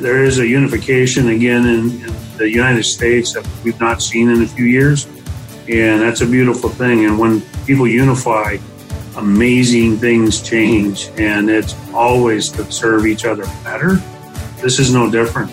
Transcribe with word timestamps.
there 0.00 0.22
is 0.24 0.38
a 0.38 0.46
unification 0.46 1.28
again 1.28 1.66
in, 1.66 1.90
in, 2.02 2.12
the 2.36 2.50
United 2.50 2.84
States 2.84 3.32
that 3.32 3.48
we've 3.64 3.80
not 3.80 4.02
seen 4.02 4.28
in 4.28 4.42
a 4.42 4.46
few 4.46 4.66
years. 4.66 5.06
And 5.70 6.02
that's 6.02 6.20
a 6.20 6.26
beautiful 6.26 6.68
thing. 6.68 7.06
And 7.06 7.18
when 7.18 7.40
people 7.64 7.88
unify, 7.88 8.58
amazing 9.16 9.96
things 9.96 10.42
change. 10.42 11.08
And 11.16 11.48
it's 11.48 11.74
always 11.94 12.50
to 12.50 12.70
serve 12.70 13.06
each 13.06 13.24
other 13.24 13.44
better. 13.64 13.94
This 14.60 14.78
is 14.78 14.92
no 14.92 15.10
different. 15.10 15.50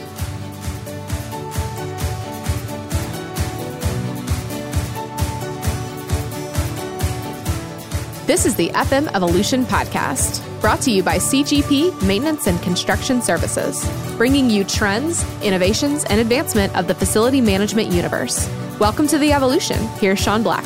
This 8.28 8.46
is 8.46 8.56
the 8.56 8.70
FM 8.70 9.14
Evolution 9.14 9.66
Podcast, 9.66 10.43
brought 10.64 10.80
to 10.80 10.92
you 10.92 11.04
by 11.04 11.18
CGP 11.18 12.08
Maintenance 12.08 12.48
and 12.48 12.58
Construction 12.62 13.22
Services, 13.22 13.86
bringing 14.16 14.50
you 14.50 14.64
trends, 14.64 15.22
innovations, 15.42 16.06
and 16.06 16.22
advancement 16.22 16.74
of 16.78 16.88
the 16.88 16.96
facility 16.96 17.42
management 17.42 17.92
universe. 17.92 18.50
Welcome 18.80 19.06
to 19.08 19.18
the 19.18 19.34
evolution. 19.34 19.78
Here's 20.00 20.20
Sean 20.20 20.42
Black. 20.42 20.64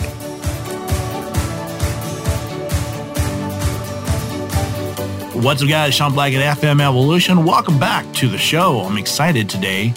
What's 5.33 5.63
up, 5.63 5.67
guys? 5.67 5.95
Sean 5.95 6.13
Black 6.13 6.31
at 6.33 6.57
FM 6.59 6.79
Evolution. 6.79 7.43
Welcome 7.43 7.79
back 7.79 8.05
to 8.17 8.27
the 8.27 8.37
show. 8.37 8.81
I'm 8.81 8.99
excited 8.99 9.49
today. 9.49 9.95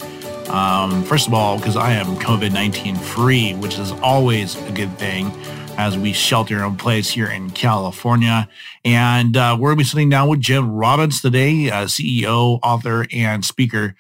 Um, 0.48 1.04
first 1.04 1.26
of 1.26 1.34
all, 1.34 1.59
because 1.59 1.76
I 1.76 1.92
am 1.92 2.16
COVID 2.16 2.54
19 2.54 2.96
free, 2.96 3.52
which 3.52 3.78
is 3.78 3.92
always 4.01 4.56
a 4.66 4.73
good 4.73 4.96
thing 4.96 5.30
as 5.79 5.97
we 5.97 6.12
shelter 6.12 6.65
in 6.65 6.77
place 6.77 7.10
here 7.10 7.29
in 7.29 7.51
California. 7.51 8.48
And 8.84 9.37
uh, 9.37 9.56
we're 9.59 9.70
going 9.70 9.79
to 9.79 9.84
be 9.84 9.88
sitting 9.88 10.09
down 10.09 10.29
with 10.29 10.41
Jim 10.41 10.70
Robinson 10.70 11.30
today, 11.30 11.71
uh, 11.71 11.87
CEO, 11.87 12.59
author, 12.63 13.07
and 13.13 13.45
speaker 13.45 13.95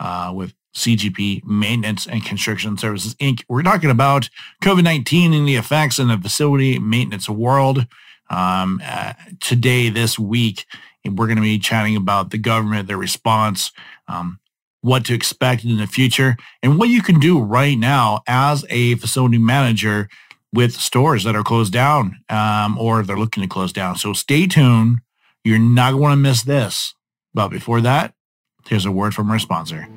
uh, 0.00 0.32
with 0.34 0.54
CGP 0.74 1.44
Maintenance 1.44 2.06
and 2.06 2.24
Construction 2.24 2.76
Services 2.76 3.14
Inc. 3.16 3.44
We're 3.48 3.62
talking 3.62 3.90
about 3.90 4.28
COVID 4.62 4.84
19 4.84 5.34
and 5.34 5.46
the 5.46 5.56
effects 5.56 5.98
in 5.98 6.08
the 6.08 6.18
facility 6.18 6.78
maintenance 6.78 7.28
world. 7.28 7.86
Um, 8.30 8.80
uh, 8.84 9.12
today, 9.40 9.90
this 9.90 10.18
week, 10.18 10.64
we're 11.04 11.26
going 11.26 11.36
to 11.36 11.42
be 11.42 11.58
chatting 11.58 11.96
about 11.96 12.30
the 12.30 12.38
government, 12.38 12.88
their 12.88 12.96
response, 12.96 13.72
um, 14.08 14.38
what 14.80 15.04
to 15.06 15.14
expect 15.14 15.64
in 15.64 15.76
the 15.76 15.86
future, 15.86 16.36
and 16.62 16.78
what 16.78 16.88
you 16.88 17.02
can 17.02 17.20
do 17.20 17.40
right 17.40 17.78
now 17.78 18.22
as 18.26 18.64
a 18.70 18.94
facility 18.96 19.38
manager 19.38 20.08
with 20.52 20.74
stores 20.74 21.24
that 21.24 21.34
are 21.34 21.42
closed 21.42 21.72
down 21.72 22.18
um, 22.28 22.76
or 22.78 23.02
they're 23.02 23.16
looking 23.18 23.42
to 23.42 23.48
close 23.48 23.72
down. 23.72 23.96
So 23.96 24.12
stay 24.12 24.46
tuned. 24.46 24.98
You're 25.44 25.58
not 25.58 25.92
going 25.92 26.10
to 26.10 26.16
miss 26.16 26.42
this. 26.42 26.94
But 27.34 27.48
before 27.48 27.80
that, 27.80 28.14
here's 28.68 28.84
a 28.84 28.92
word 28.92 29.14
from 29.14 29.30
our 29.30 29.38
sponsor. 29.38 29.88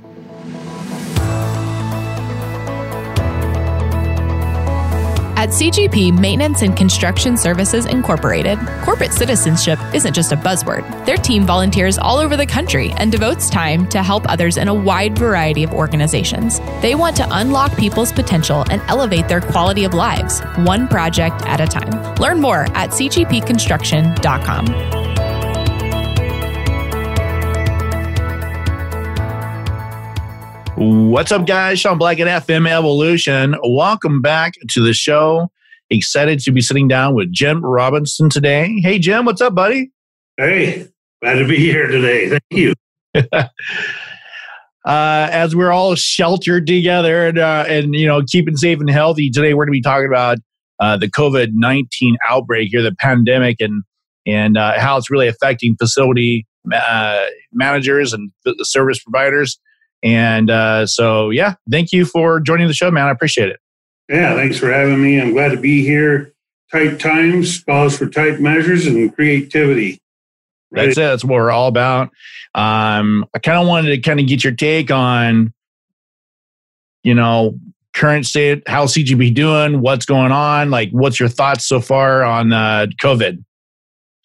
At 5.46 5.52
CGP 5.52 6.20
Maintenance 6.20 6.64
and 6.64 6.76
Construction 6.76 7.38
Services 7.38 7.86
Incorporated, 7.86 8.58
corporate 8.82 9.12
citizenship 9.12 9.78
isn't 9.94 10.16
just 10.16 10.32
a 10.32 10.36
buzzword. 10.36 11.06
Their 11.06 11.18
team 11.18 11.46
volunteers 11.46 12.00
all 12.00 12.18
over 12.18 12.36
the 12.36 12.48
country 12.48 12.90
and 12.98 13.12
devotes 13.12 13.48
time 13.48 13.88
to 13.90 14.02
help 14.02 14.28
others 14.28 14.58
in 14.58 14.70
a 14.70 14.74
wide 14.74 15.20
variety 15.20 15.62
of 15.62 15.72
organizations. 15.72 16.60
They 16.82 16.96
want 16.96 17.16
to 17.18 17.28
unlock 17.30 17.78
people's 17.78 18.12
potential 18.12 18.66
and 18.72 18.82
elevate 18.88 19.28
their 19.28 19.40
quality 19.40 19.84
of 19.84 19.94
lives, 19.94 20.42
one 20.66 20.88
project 20.88 21.40
at 21.46 21.62
a 21.62 21.68
time. 21.68 22.16
Learn 22.16 22.42
more 22.42 22.62
at 22.74 22.90
cgpconstruction.com. 22.90 25.05
What's 30.88 31.32
up, 31.32 31.48
guys? 31.48 31.80
Sean 31.80 31.98
Black 31.98 32.20
at 32.20 32.46
FM 32.46 32.70
Evolution. 32.70 33.56
Welcome 33.64 34.22
back 34.22 34.54
to 34.70 34.84
the 34.84 34.94
show. 34.94 35.50
Excited 35.90 36.38
to 36.42 36.52
be 36.52 36.62
sitting 36.62 36.88
down 36.88 37.16
with 37.16 37.32
Jim 37.32 37.66
Robinson 37.66 38.30
today. 38.30 38.80
Hey, 38.84 39.00
Jim, 39.00 39.26
what's 39.26 39.42
up, 39.42 39.56
buddy? 39.56 39.92
Hey, 40.38 40.88
glad 41.24 41.40
to 41.40 41.48
be 41.48 41.58
here 41.58 41.88
today. 41.88 42.30
Thank 42.30 42.44
you. 42.52 42.74
uh, 43.16 43.48
as 44.86 45.56
we're 45.56 45.72
all 45.72 45.96
sheltered 45.96 46.68
together 46.68 47.30
and, 47.30 47.40
uh, 47.40 47.66
and 47.68 47.96
you 47.96 48.06
know 48.06 48.22
keeping 48.22 48.56
safe 48.56 48.80
and 48.80 48.90
healthy, 48.90 49.32
today 49.32 49.56
we're 49.56 49.66
going 49.66 49.74
to 49.74 49.80
be 49.80 49.82
talking 49.82 50.08
about 50.08 50.38
uh, 50.80 50.96
the 50.98 51.10
COVID 51.10 51.50
nineteen 51.54 52.16
outbreak 52.30 52.70
here, 52.70 52.84
the 52.84 52.96
pandemic, 53.00 53.60
and 53.60 53.82
and 54.28 54.56
uh, 54.56 54.80
how 54.80 54.98
it's 54.98 55.10
really 55.10 55.28
affecting 55.28 55.76
facility 55.78 56.46
uh, 56.72 57.26
managers 57.52 58.14
and 58.14 58.32
the 58.44 58.56
service 58.62 59.02
providers. 59.02 59.60
And 60.06 60.52
uh, 60.52 60.86
so, 60.86 61.32
yeah, 61.32 61.56
thank 61.70 61.92
you 61.92 62.06
for 62.06 62.40
joining 62.40 62.68
the 62.68 62.76
show, 62.76 62.92
man. 62.92 63.08
I 63.08 63.10
appreciate 63.10 63.50
it. 63.50 63.60
Yeah, 64.08 64.36
thanks 64.36 64.58
for 64.58 64.72
having 64.72 65.02
me. 65.02 65.20
I'm 65.20 65.34
glad 65.34 65.50
to 65.50 65.58
be 65.58 65.84
here. 65.84 66.32
Tight 66.72 67.00
times 67.00 67.64
calls 67.64 67.98
for 67.98 68.08
tight 68.08 68.40
measures 68.40 68.86
and 68.86 69.14
creativity. 69.16 70.00
Right? 70.72 70.86
That's 70.86 70.98
it. 70.98 71.02
That's 71.02 71.24
what 71.24 71.36
we're 71.36 71.52
all 71.52 71.68
about. 71.68 72.12
Um, 72.54 73.26
I 73.34 73.40
kind 73.40 73.60
of 73.60 73.68
wanted 73.68 73.90
to 73.90 73.98
kind 73.98 74.20
of 74.20 74.28
get 74.28 74.44
your 74.44 74.54
take 74.54 74.92
on, 74.92 75.54
you 77.04 77.16
know, 77.16 77.60
current 77.96 78.26
state, 78.26 78.68
how 78.68 78.86
CGP 78.86 79.34
doing, 79.34 79.82
what's 79.82 80.06
going 80.06 80.32
on, 80.32 80.70
like 80.70 80.92
what's 80.92 81.20
your 81.20 81.30
thoughts 81.30 81.66
so 81.66 81.80
far 81.80 82.24
on 82.24 82.52
uh, 82.54 82.88
COVID? 83.02 83.44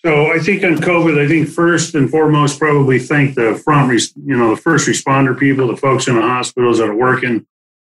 So 0.05 0.33
I 0.33 0.39
think 0.39 0.65
on 0.65 0.77
COVID, 0.77 1.23
I 1.23 1.29
think 1.29 1.49
first 1.49 1.95
and 1.95 2.09
foremost, 2.09 2.59
probably 2.59 2.99
thank 2.99 3.35
the 3.35 3.61
front, 3.63 3.93
you 4.25 4.37
know, 4.37 4.55
the 4.55 4.61
first 4.61 4.89
responder 4.89 5.39
people, 5.39 5.69
the 5.69 5.77
folks 5.77 6.09
in 6.09 6.17
the 6.17 6.23
hospitals 6.23 6.79
that 6.79 6.89
are 6.89 6.95
working. 6.95 7.47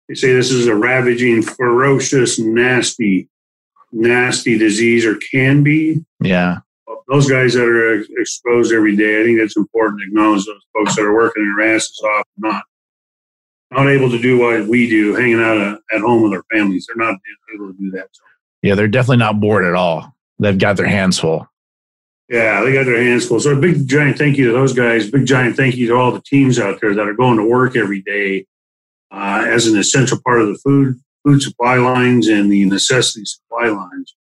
They 0.07 0.15
say 0.15 0.33
this 0.33 0.51
is 0.51 0.67
a 0.67 0.75
ravaging, 0.75 1.43
ferocious, 1.43 2.39
nasty, 2.39 3.29
nasty 3.91 4.57
disease, 4.57 5.05
or 5.05 5.15
can 5.31 5.61
be. 5.61 6.03
Yeah. 6.21 6.59
Those 7.07 7.29
guys 7.29 7.53
that 7.53 7.65
are 7.65 8.01
exposed 8.19 8.73
every 8.73 8.95
day, 8.95 9.21
I 9.21 9.23
think 9.23 9.39
it's 9.39 9.57
important 9.57 10.01
to 10.01 10.07
acknowledge 10.07 10.45
those 10.45 10.65
folks 10.73 10.95
that 10.95 11.03
are 11.03 11.13
working 11.13 11.53
their 11.55 11.75
asses 11.75 12.01
off, 12.03 12.25
not 12.37 12.63
not 13.71 13.87
able 13.87 14.09
to 14.09 14.19
do 14.19 14.37
what 14.37 14.67
we 14.67 14.89
do, 14.89 15.13
hanging 15.15 15.41
out 15.41 15.57
uh, 15.57 15.77
at 15.93 16.01
home 16.01 16.23
with 16.23 16.31
their 16.31 16.43
families. 16.51 16.87
They're 16.87 17.05
not 17.05 17.17
able 17.55 17.71
to 17.71 17.77
do 17.77 17.91
that. 17.91 18.07
So. 18.11 18.21
Yeah, 18.63 18.75
they're 18.75 18.87
definitely 18.87 19.17
not 19.17 19.39
bored 19.39 19.63
at 19.63 19.75
all. 19.75 20.13
They've 20.39 20.57
got 20.57 20.75
their 20.75 20.87
hands 20.87 21.19
full. 21.19 21.47
Yeah, 22.31 22.61
they 22.63 22.71
got 22.71 22.85
their 22.85 23.03
hands 23.03 23.27
full. 23.27 23.41
So 23.41 23.51
a 23.51 23.57
big 23.57 23.85
giant 23.89 24.17
thank 24.17 24.37
you 24.37 24.45
to 24.45 24.53
those 24.53 24.71
guys. 24.71 25.11
Big 25.11 25.25
giant 25.25 25.57
thank 25.57 25.75
you 25.75 25.87
to 25.87 25.95
all 25.95 26.13
the 26.13 26.21
teams 26.21 26.59
out 26.59 26.79
there 26.79 26.95
that 26.95 27.05
are 27.05 27.13
going 27.13 27.35
to 27.35 27.43
work 27.43 27.75
every 27.75 28.01
day 28.01 28.45
uh, 29.11 29.45
as 29.45 29.67
an 29.67 29.77
essential 29.77 30.17
part 30.23 30.39
of 30.39 30.47
the 30.47 30.57
food 30.59 30.97
food 31.25 31.41
supply 31.41 31.75
lines 31.75 32.29
and 32.29 32.49
the 32.49 32.63
necessity 32.67 33.25
supply 33.25 33.67
lines. 33.67 34.15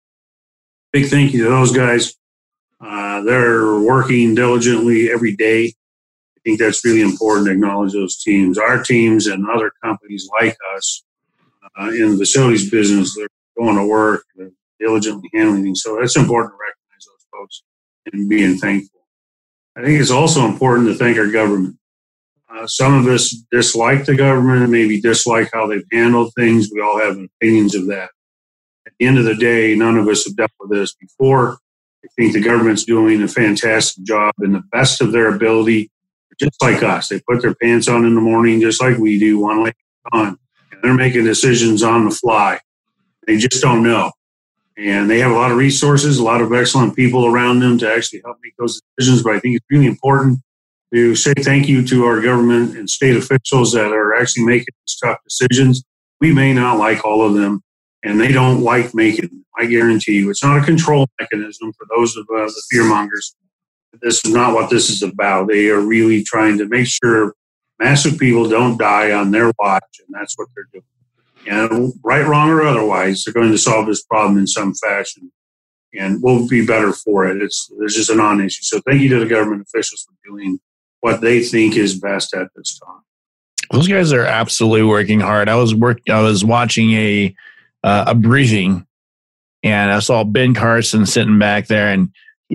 Big 0.91 1.11
thank 1.11 1.35
you 1.35 1.45
to 1.45 1.51
those 1.51 1.71
guys. 1.71 2.15
Uh, 2.81 3.21
they're 3.25 3.79
working 3.79 4.35
diligently 4.35 5.11
every 5.11 5.37
day. 5.37 5.67
I 5.67 6.41
think 6.47 6.59
that's 6.59 6.83
really 6.87 7.03
important 7.03 7.49
to 7.49 7.53
acknowledge 7.53 7.93
those 7.93 8.23
teams. 8.23 8.57
Our 8.57 8.83
teams 8.83 9.27
and 9.27 9.47
other 9.51 9.71
companies 9.85 10.27
like 10.41 10.57
us 10.75 11.05
uh, 11.79 11.89
in 11.89 12.13
the 12.13 12.17
facilities 12.17 12.71
business, 12.71 13.15
they're 13.15 13.29
going 13.59 13.77
to 13.77 13.87
work, 13.87 14.25
they're 14.35 14.53
diligently 14.81 15.29
handling 15.35 15.65
things. 15.65 15.83
So 15.83 15.99
that's 16.01 16.17
important 16.17 16.55
to 16.55 16.57
recognize 16.57 17.05
those 17.05 17.27
folks 17.31 17.63
and 18.13 18.29
being 18.29 18.57
thankful. 18.57 19.01
I 19.77 19.83
think 19.83 20.01
it's 20.01 20.11
also 20.11 20.45
important 20.45 20.89
to 20.89 20.95
thank 20.95 21.19
our 21.19 21.31
government. 21.31 21.77
Uh, 22.53 22.67
some 22.67 22.95
of 22.95 23.07
us 23.07 23.31
dislike 23.53 24.05
the 24.05 24.17
government, 24.17 24.71
maybe 24.71 25.01
dislike 25.01 25.51
how 25.53 25.67
they've 25.67 25.85
handled 25.93 26.33
things. 26.35 26.71
We 26.73 26.81
all 26.81 26.99
have 26.99 27.19
opinions 27.19 27.75
of 27.75 27.87
that. 27.87 28.11
At 28.87 28.93
the 28.99 29.07
end 29.07 29.19
of 29.19 29.25
the 29.25 29.37
day, 29.37 29.75
none 29.77 29.97
of 29.97 30.09
us 30.09 30.25
have 30.25 30.37
dealt 30.37 30.51
with 30.59 30.71
this 30.71 30.95
before. 30.95 31.59
I 32.05 32.09
think 32.17 32.33
the 32.33 32.41
government's 32.41 32.85
doing 32.85 33.23
a 33.23 33.29
fantastic 33.29 34.05
job 34.05 34.35
in 34.43 34.53
the 34.53 34.63
best 34.73 35.01
of 35.01 35.13
their 35.13 35.35
ability, 35.35 35.91
just 36.41 36.61
like 36.63 36.83
us. 36.83 37.09
They 37.09 37.21
put 37.21 37.43
their 37.43 37.55
pants 37.55 37.89
on 37.89 38.05
in 38.05 38.15
the 38.15 38.21
morning, 38.21 38.61
just 38.61 38.81
like 38.81 38.99
we 38.99 39.19
do, 39.19 39.39
one 39.39 39.63
leg 39.63 39.75
on. 40.13 40.39
And 40.73 40.83
they're 40.83 40.95
making 40.95 41.25
decisions 41.25 41.83
on 41.83 42.05
the 42.05 42.11
fly. 42.11 42.61
They 43.27 43.37
just 43.37 43.63
don't 43.63 43.83
know 43.83 44.11
and 44.79 45.11
they 45.11 45.19
have 45.19 45.33
a 45.33 45.35
lot 45.35 45.51
of 45.51 45.57
resources, 45.57 46.19
a 46.19 46.23
lot 46.23 46.41
of 46.41 46.53
excellent 46.53 46.95
people 46.95 47.27
around 47.27 47.61
them 47.61 47.79
to 47.79 47.93
actually 47.93 48.23
help 48.25 48.39
make 48.43 48.55
those 48.59 48.81
decisions. 48.97 49.25
But 49.25 49.35
I 49.35 49.41
think 49.41 49.57
it's 49.57 49.67
really 49.71 49.87
important 49.87 50.39
to 50.95 51.17
say 51.17 51.35
thank 51.35 51.69
you 51.69 51.87
to 51.89 52.05
our 52.05 52.21
government 52.21 52.77
and 52.77 52.89
state 52.89 53.17
officials 53.17 53.73
that 53.73 53.93
are 53.93 54.15
actually 54.15 54.45
making 54.45 54.75
these 54.87 54.97
tough 55.03 55.19
decisions. 55.25 55.83
We 56.21 56.33
may 56.33 56.53
not 56.55 56.79
like 56.79 57.05
all 57.05 57.27
of 57.27 57.35
them, 57.35 57.61
and 58.05 58.21
they 58.21 58.33
don't 58.33 58.63
like 58.63 58.95
making 58.95 59.27
them. 59.27 59.45
I 59.59 59.67
guarantee 59.67 60.19
you, 60.19 60.31
it's 60.31 60.45
not 60.45 60.63
a 60.63 60.65
control 60.65 61.09
mechanism 61.21 61.73
for 61.73 61.87
those 61.97 62.17
of 62.17 62.27
uh, 62.33 62.47
the 62.47 62.63
fear 62.71 62.85
mongers. 62.85 63.35
This 64.01 64.25
is 64.25 64.33
not 64.33 64.55
what 64.55 64.71
this 64.71 64.91
is 64.91 65.03
about. 65.03 65.49
They 65.49 65.69
are 65.71 65.81
really 65.81 66.23
trying 66.23 66.59
to 66.59 66.69
make 66.69 66.87
sure 66.87 67.35
massive 67.81 68.19
people 68.19 68.49
don't 68.49 68.79
die 68.79 69.11
on 69.11 69.33
their 69.33 69.51
watch, 69.59 69.83
and 69.99 70.09
that's 70.13 70.39
what 70.39 70.47
they're 70.55 70.69
doing. 70.73 70.85
And 71.49 71.95
right, 72.05 72.27
wrong, 72.27 72.51
or 72.51 72.63
otherwise, 72.63 73.25
they're 73.25 73.33
going 73.33 73.53
to 73.53 73.59
solve 73.59 73.87
this 73.87 74.03
problem 74.03 74.37
in 74.39 74.47
some 74.47 74.75
fashion, 74.75 75.33
and 75.95 76.23
we'll 76.23 76.47
be 76.47 76.67
better 76.67 76.93
for 76.93 77.27
it. 77.27 77.41
It's 77.41 77.71
it's 77.81 77.95
just 77.95 78.11
a 78.11 78.15
non-issue. 78.15 78.63
So 78.63 78.81
thank 78.87 79.01
you 79.01 79.09
to 79.11 79.21
the 79.21 79.27
government 79.27 79.63
officials 79.63 80.07
for 80.07 80.15
doing 80.29 80.61
what 81.01 81.21
they 81.21 81.43
think 81.43 81.77
is 81.77 81.99
best 81.99 82.35
at 82.35 82.49
this 82.55 82.79
time. 82.79 83.01
Those 83.71 83.89
guys 83.89 84.13
are 84.13 84.25
absolutely 84.25 84.83
working 84.83 85.21
hard. 85.21 85.49
I 85.49 85.57
was 85.57 85.75
work. 85.75 86.01
I 86.11 86.21
was 86.21 86.45
watching 86.45 86.93
a 86.93 87.35
uh, 87.83 88.05
a 88.09 88.15
briefing, 88.15 88.87
and 89.63 89.91
I 89.91 90.01
saw 90.01 90.25
Ben 90.25 90.55
Carson 90.55 91.07
sitting 91.07 91.39
back 91.39 91.69
there, 91.69 91.89
and 91.89 92.13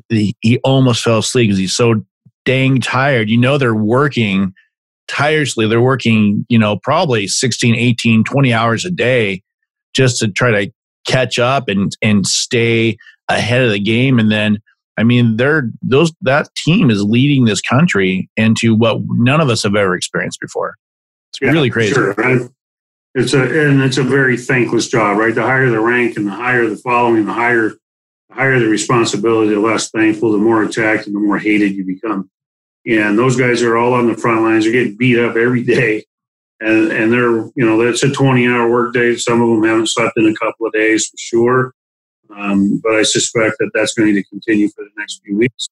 he, 0.09 0.35
he 0.41 0.59
almost 0.59 1.03
fell 1.03 1.19
asleep 1.19 1.47
because 1.47 1.57
he's 1.57 1.75
so 1.75 2.03
dang 2.45 2.79
tired. 2.79 3.29
You 3.29 3.37
know, 3.37 3.57
they're 3.57 3.73
working 3.73 4.53
tirelessly. 5.07 5.67
They're 5.67 5.81
working, 5.81 6.45
you 6.49 6.57
know, 6.57 6.77
probably 6.77 7.27
16, 7.27 7.75
18, 7.75 8.23
20 8.23 8.53
hours 8.53 8.85
a 8.85 8.91
day 8.91 9.41
just 9.93 10.19
to 10.19 10.27
try 10.27 10.51
to 10.51 10.71
catch 11.05 11.37
up 11.39 11.67
and 11.67 11.95
and 12.01 12.25
stay 12.25 12.97
ahead 13.29 13.61
of 13.61 13.71
the 13.71 13.79
game. 13.79 14.19
And 14.19 14.31
then, 14.31 14.59
I 14.97 15.03
mean, 15.03 15.37
they're 15.37 15.69
those 15.81 16.11
that 16.21 16.53
team 16.55 16.89
is 16.89 17.03
leading 17.03 17.45
this 17.45 17.61
country 17.61 18.29
into 18.37 18.75
what 18.75 19.01
none 19.07 19.41
of 19.41 19.49
us 19.49 19.63
have 19.63 19.75
ever 19.75 19.95
experienced 19.95 20.39
before. 20.39 20.75
It's 21.31 21.39
yeah, 21.41 21.51
really 21.51 21.69
crazy. 21.69 21.93
Sure. 21.93 22.15
It's 23.15 23.33
a 23.33 23.67
and 23.67 23.81
it's 23.83 23.97
a 23.97 24.03
very 24.03 24.37
thankless 24.37 24.87
job, 24.87 25.17
right? 25.17 25.35
The 25.35 25.43
higher 25.43 25.69
the 25.69 25.79
rank 25.79 26.17
and 26.17 26.25
the 26.25 26.31
higher 26.31 26.67
the 26.67 26.77
following, 26.77 27.25
the 27.25 27.33
higher 27.33 27.69
the 27.69 28.35
higher 28.35 28.59
the 28.59 28.67
responsibility, 28.67 29.53
the 29.53 29.59
less 29.59 29.91
thankful, 29.91 30.31
the 30.31 30.39
more 30.39 30.63
attacked 30.63 31.05
and 31.05 31.15
the 31.15 31.19
more 31.19 31.37
hated 31.37 31.73
you 31.73 31.85
become. 31.85 32.29
And 32.85 33.17
those 33.17 33.35
guys 33.35 33.61
are 33.61 33.77
all 33.77 33.93
on 33.93 34.07
the 34.07 34.17
front 34.17 34.41
lines. 34.41 34.65
They're 34.65 34.73
getting 34.73 34.97
beat 34.97 35.19
up 35.19 35.35
every 35.35 35.63
day. 35.63 36.05
And, 36.59 36.91
and 36.91 37.11
they're, 37.11 37.45
you 37.55 37.65
know, 37.65 37.83
that's 37.83 38.03
a 38.03 38.11
20 38.11 38.47
hour 38.47 38.69
workday. 38.69 39.15
Some 39.15 39.41
of 39.41 39.49
them 39.49 39.63
haven't 39.63 39.89
slept 39.89 40.17
in 40.17 40.27
a 40.27 40.35
couple 40.35 40.65
of 40.65 40.73
days 40.73 41.07
for 41.07 41.17
sure. 41.17 41.73
Um, 42.35 42.79
but 42.83 42.95
I 42.95 43.03
suspect 43.03 43.57
that 43.59 43.71
that's 43.73 43.93
going 43.93 44.13
to 44.15 44.23
continue 44.23 44.69
for 44.69 44.83
the 44.83 44.91
next 44.97 45.21
few 45.23 45.37
weeks. 45.37 45.69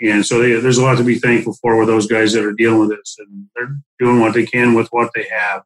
And 0.00 0.24
so 0.24 0.40
they, 0.40 0.52
there's 0.52 0.78
a 0.78 0.82
lot 0.82 0.96
to 0.98 1.04
be 1.04 1.18
thankful 1.18 1.54
for 1.54 1.76
with 1.76 1.88
those 1.88 2.06
guys 2.06 2.32
that 2.32 2.44
are 2.44 2.52
dealing 2.52 2.78
with 2.78 2.90
this. 2.90 3.16
And 3.18 3.48
they're 3.56 3.76
doing 3.98 4.20
what 4.20 4.34
they 4.34 4.46
can 4.46 4.74
with 4.74 4.88
what 4.88 5.10
they 5.14 5.26
have. 5.30 5.62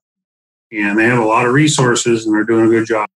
And 0.70 0.98
they 0.98 1.04
have 1.04 1.18
a 1.18 1.24
lot 1.26 1.46
of 1.46 1.52
resources 1.52 2.24
and 2.24 2.34
they're 2.34 2.44
doing 2.44 2.66
a 2.66 2.70
good 2.70 2.86
job. 2.86 3.08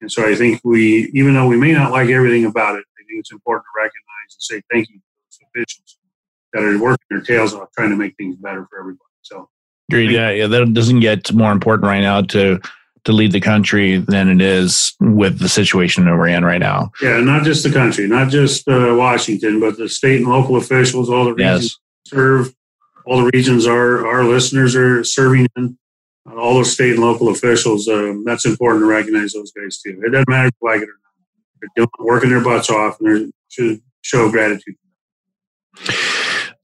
And 0.00 0.10
so 0.10 0.26
I 0.26 0.34
think 0.34 0.60
we, 0.64 1.10
even 1.12 1.34
though 1.34 1.46
we 1.46 1.56
may 1.56 1.72
not 1.72 1.92
like 1.92 2.08
everything 2.08 2.44
about 2.44 2.76
it, 2.76 2.84
I 2.98 3.02
think 3.06 3.20
it's 3.20 3.32
important 3.32 3.64
to 3.64 3.82
recognize 3.82 4.34
and 4.34 4.42
say 4.42 4.62
thank 4.72 4.88
you 4.88 4.96
to 4.96 5.02
those 5.26 5.48
officials 5.48 5.98
that 6.52 6.62
are 6.62 6.78
working 6.78 7.04
their 7.10 7.20
tails 7.20 7.54
off 7.54 7.68
trying 7.76 7.90
to 7.90 7.96
make 7.96 8.16
things 8.16 8.36
better 8.36 8.66
for 8.70 8.80
everybody. 8.80 9.04
So, 9.22 9.48
Agreed. 9.90 10.10
Yeah, 10.10 10.30
yeah, 10.30 10.46
that 10.46 10.74
doesn't 10.74 11.00
get 11.00 11.32
more 11.32 11.52
important 11.52 11.86
right 11.86 12.00
now 12.00 12.22
to 12.22 12.60
to 13.04 13.12
lead 13.12 13.32
the 13.32 13.40
country 13.40 13.96
than 13.96 14.28
it 14.28 14.42
is 14.42 14.94
with 15.00 15.38
the 15.38 15.48
situation 15.48 16.04
that 16.04 16.12
we're 16.12 16.28
in 16.28 16.44
right 16.44 16.60
now. 16.60 16.90
Yeah, 17.00 17.20
not 17.20 17.42
just 17.42 17.62
the 17.62 17.72
country, 17.72 18.06
not 18.06 18.28
just 18.28 18.68
uh, 18.68 18.94
Washington, 18.98 19.60
but 19.60 19.78
the 19.78 19.88
state 19.88 20.20
and 20.20 20.28
local 20.28 20.56
officials, 20.56 21.08
all 21.08 21.24
the 21.24 21.32
regions 21.34 21.62
yes. 21.62 21.76
serve, 22.06 22.54
all 23.06 23.22
the 23.22 23.30
regions 23.32 23.66
our 23.66 24.06
our 24.06 24.24
listeners 24.24 24.76
are 24.76 25.02
serving 25.04 25.46
in, 25.56 25.78
all 26.36 26.58
the 26.58 26.64
state 26.64 26.92
and 26.92 27.00
local 27.00 27.30
officials. 27.30 27.88
Um, 27.88 28.24
that's 28.24 28.44
important 28.44 28.82
to 28.82 28.86
recognize 28.86 29.32
those 29.32 29.52
guys 29.52 29.78
too. 29.78 30.02
It 30.04 30.10
doesn't 30.10 30.28
matter 30.28 30.48
if 30.48 30.54
you 30.60 30.68
like 30.68 30.82
it 30.82 30.88
or 30.88 30.98
not; 31.02 31.62
they're 31.62 31.70
doing, 31.76 31.88
working 32.00 32.30
their 32.30 32.44
butts 32.44 32.68
off, 32.68 33.00
and 33.00 33.08
they 33.08 33.32
should 33.48 33.80
show 34.02 34.30
gratitude. 34.30 34.76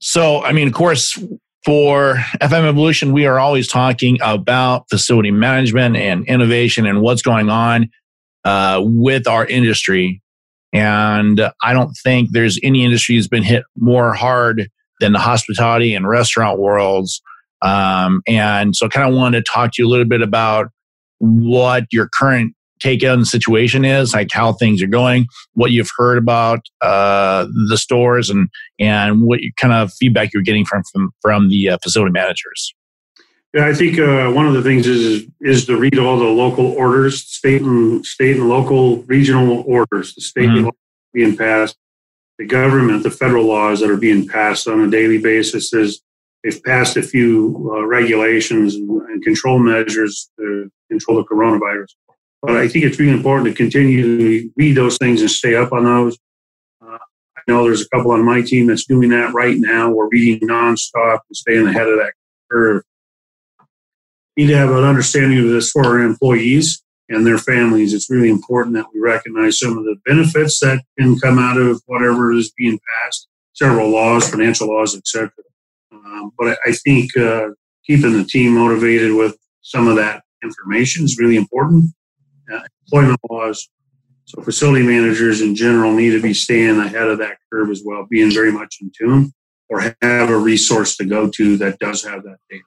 So, 0.07 0.43
I 0.43 0.51
mean, 0.51 0.67
of 0.67 0.73
course, 0.75 1.17
for 1.65 2.17
FM 2.39 2.67
Evolution, 2.67 3.11
we 3.11 3.25
are 3.25 3.39
always 3.39 3.67
talking 3.67 4.19
about 4.21 4.87
facility 4.87 5.31
management 5.31 5.97
and 5.97 6.27
innovation 6.27 6.85
and 6.85 7.01
what's 7.01 7.23
going 7.23 7.49
on 7.49 7.89
uh, 8.43 8.83
with 8.85 9.27
our 9.27 9.47
industry. 9.47 10.21
And 10.71 11.49
I 11.63 11.73
don't 11.73 11.97
think 12.03 12.29
there's 12.31 12.59
any 12.61 12.85
industry 12.85 13.15
that's 13.15 13.27
been 13.27 13.41
hit 13.41 13.63
more 13.75 14.13
hard 14.13 14.69
than 14.99 15.13
the 15.13 15.19
hospitality 15.19 15.95
and 15.95 16.07
restaurant 16.07 16.59
worlds. 16.59 17.19
Um, 17.63 18.21
and 18.27 18.75
so, 18.75 18.87
kind 18.87 19.09
of 19.09 19.15
wanted 19.15 19.43
to 19.43 19.51
talk 19.51 19.71
to 19.73 19.81
you 19.81 19.87
a 19.87 19.89
little 19.89 20.05
bit 20.05 20.21
about 20.21 20.67
what 21.17 21.85
your 21.91 22.09
current 22.13 22.54
take 22.79 23.03
on 23.03 23.19
the 23.19 23.25
situation 23.25 23.85
is, 23.85 24.13
like 24.13 24.31
how 24.31 24.53
things 24.53 24.81
are 24.81 24.87
going, 24.87 25.27
what 25.53 25.71
you've 25.71 25.91
heard 25.97 26.17
about 26.17 26.61
uh, 26.81 27.47
the 27.69 27.77
stores, 27.77 28.29
and 28.29 28.49
and 28.79 29.21
what 29.21 29.39
kind 29.57 29.73
of 29.73 29.93
feedback 29.93 30.33
you're 30.33 30.43
getting 30.43 30.65
from 30.65 30.83
from, 30.91 31.11
from 31.21 31.49
the 31.49 31.69
uh, 31.69 31.77
facility 31.83 32.11
managers. 32.11 32.73
Yeah, 33.55 33.67
I 33.67 33.73
think 33.73 33.97
uh, 33.97 34.29
one 34.31 34.45
of 34.47 34.53
the 34.53 34.61
things 34.61 34.85
is 34.85 35.27
is 35.39 35.65
to 35.67 35.77
read 35.77 35.97
all 35.97 36.19
the 36.19 36.25
local 36.25 36.73
orders, 36.73 37.23
state 37.23 37.61
and 37.61 38.05
state 38.05 38.35
and 38.35 38.49
local 38.49 39.03
regional 39.03 39.63
orders, 39.65 40.13
the 40.13 40.21
state 40.21 40.49
mm-hmm. 40.49 40.69
being 41.13 41.37
passed, 41.37 41.77
the 42.37 42.45
government, 42.45 43.03
the 43.03 43.11
federal 43.11 43.45
laws 43.45 43.79
that 43.79 43.89
are 43.89 43.97
being 43.97 44.27
passed 44.27 44.67
on 44.67 44.81
a 44.81 44.89
daily 44.89 45.19
basis. 45.19 45.73
Is 45.73 46.01
they've 46.43 46.61
passed 46.63 46.97
a 46.97 47.01
few 47.01 47.71
uh, 47.73 47.85
regulations 47.85 48.75
and, 48.75 48.89
and, 48.89 49.23
control 49.23 49.57
measures 49.57 50.29
to 50.37 50.69
control 50.89 51.17
the 51.17 51.23
coronavirus. 51.23 51.95
But 52.45 52.57
I 52.57 52.67
think 52.67 52.85
it's 52.85 52.99
really 52.99 53.13
important 53.13 53.47
to 53.47 53.53
continue 53.53 54.17
to 54.17 54.51
read 54.55 54.75
those 54.75 54.97
things 54.97 55.21
and 55.21 55.29
stay 55.29 55.55
up 55.55 55.71
on 55.71 55.85
those. 55.85 56.17
Uh, 56.81 56.97
I 57.37 57.41
know 57.47 57.63
there's 57.63 57.81
a 57.81 57.89
couple 57.89 58.11
on 58.11 58.23
my 58.23 58.41
team 58.41 58.67
that's 58.67 58.85
doing 58.85 59.09
that 59.09 59.33
right 59.33 59.57
now. 59.57 59.91
We're 59.91 60.09
reading 60.09 60.47
nonstop 60.47 61.19
and 61.27 61.35
staying 61.35 61.67
ahead 61.67 61.87
of 61.87 61.97
that 61.97 62.13
curve. 62.51 62.83
Need 64.37 64.47
to 64.47 64.57
have 64.57 64.71
an 64.71 64.83
understanding 64.83 65.39
of 65.39 65.47
this 65.47 65.71
for 65.71 65.85
our 65.85 65.99
employees 65.99 66.83
and 67.09 67.25
their 67.25 67.37
families. 67.37 67.93
It's 67.93 68.09
really 68.09 68.29
important 68.29 68.75
that 68.75 68.87
we 68.93 68.99
recognize 68.99 69.59
some 69.59 69.77
of 69.77 69.85
the 69.85 69.95
benefits 70.05 70.59
that 70.59 70.83
can 70.99 71.17
come 71.19 71.39
out 71.39 71.57
of 71.57 71.81
whatever 71.85 72.33
is 72.33 72.51
being 72.57 72.79
passed, 73.03 73.27
several 73.53 73.89
laws, 73.89 74.29
financial 74.29 74.67
laws, 74.67 74.95
etc. 74.95 75.31
Um, 75.91 76.31
but 76.37 76.57
I 76.65 76.73
think 76.73 77.15
uh, 77.17 77.49
keeping 77.85 78.13
the 78.13 78.25
team 78.25 78.55
motivated 78.55 79.13
with 79.13 79.37
some 79.61 79.87
of 79.87 79.95
that 79.95 80.23
information 80.43 81.05
is 81.05 81.17
really 81.17 81.37
important 81.37 81.91
employment 82.49 83.19
laws. 83.29 83.69
So 84.25 84.41
facility 84.41 84.85
managers 84.85 85.41
in 85.41 85.55
general 85.55 85.93
need 85.93 86.11
to 86.11 86.21
be 86.21 86.33
staying 86.33 86.79
ahead 86.79 87.07
of 87.07 87.19
that 87.19 87.37
curve 87.51 87.69
as 87.69 87.83
well, 87.85 88.07
being 88.09 88.31
very 88.31 88.51
much 88.51 88.77
in 88.81 88.91
tune, 88.97 89.33
or 89.69 89.81
have 89.81 90.29
a 90.29 90.37
resource 90.37 90.97
to 90.97 91.05
go 91.05 91.29
to 91.29 91.57
that 91.57 91.79
does 91.79 92.03
have 92.03 92.23
that 92.23 92.37
data. 92.49 92.63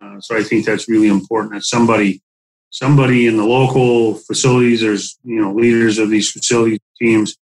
Uh, 0.00 0.20
so 0.20 0.36
I 0.36 0.42
think 0.42 0.64
that's 0.64 0.88
really 0.88 1.08
important 1.08 1.54
that 1.54 1.64
somebody, 1.64 2.22
somebody 2.70 3.28
in 3.28 3.36
the 3.36 3.44
local 3.44 4.14
facilities, 4.14 4.80
there's 4.80 5.18
you 5.22 5.40
know 5.40 5.54
leaders 5.54 5.98
of 5.98 6.10
these 6.10 6.30
facility 6.30 6.80
teams, 7.00 7.36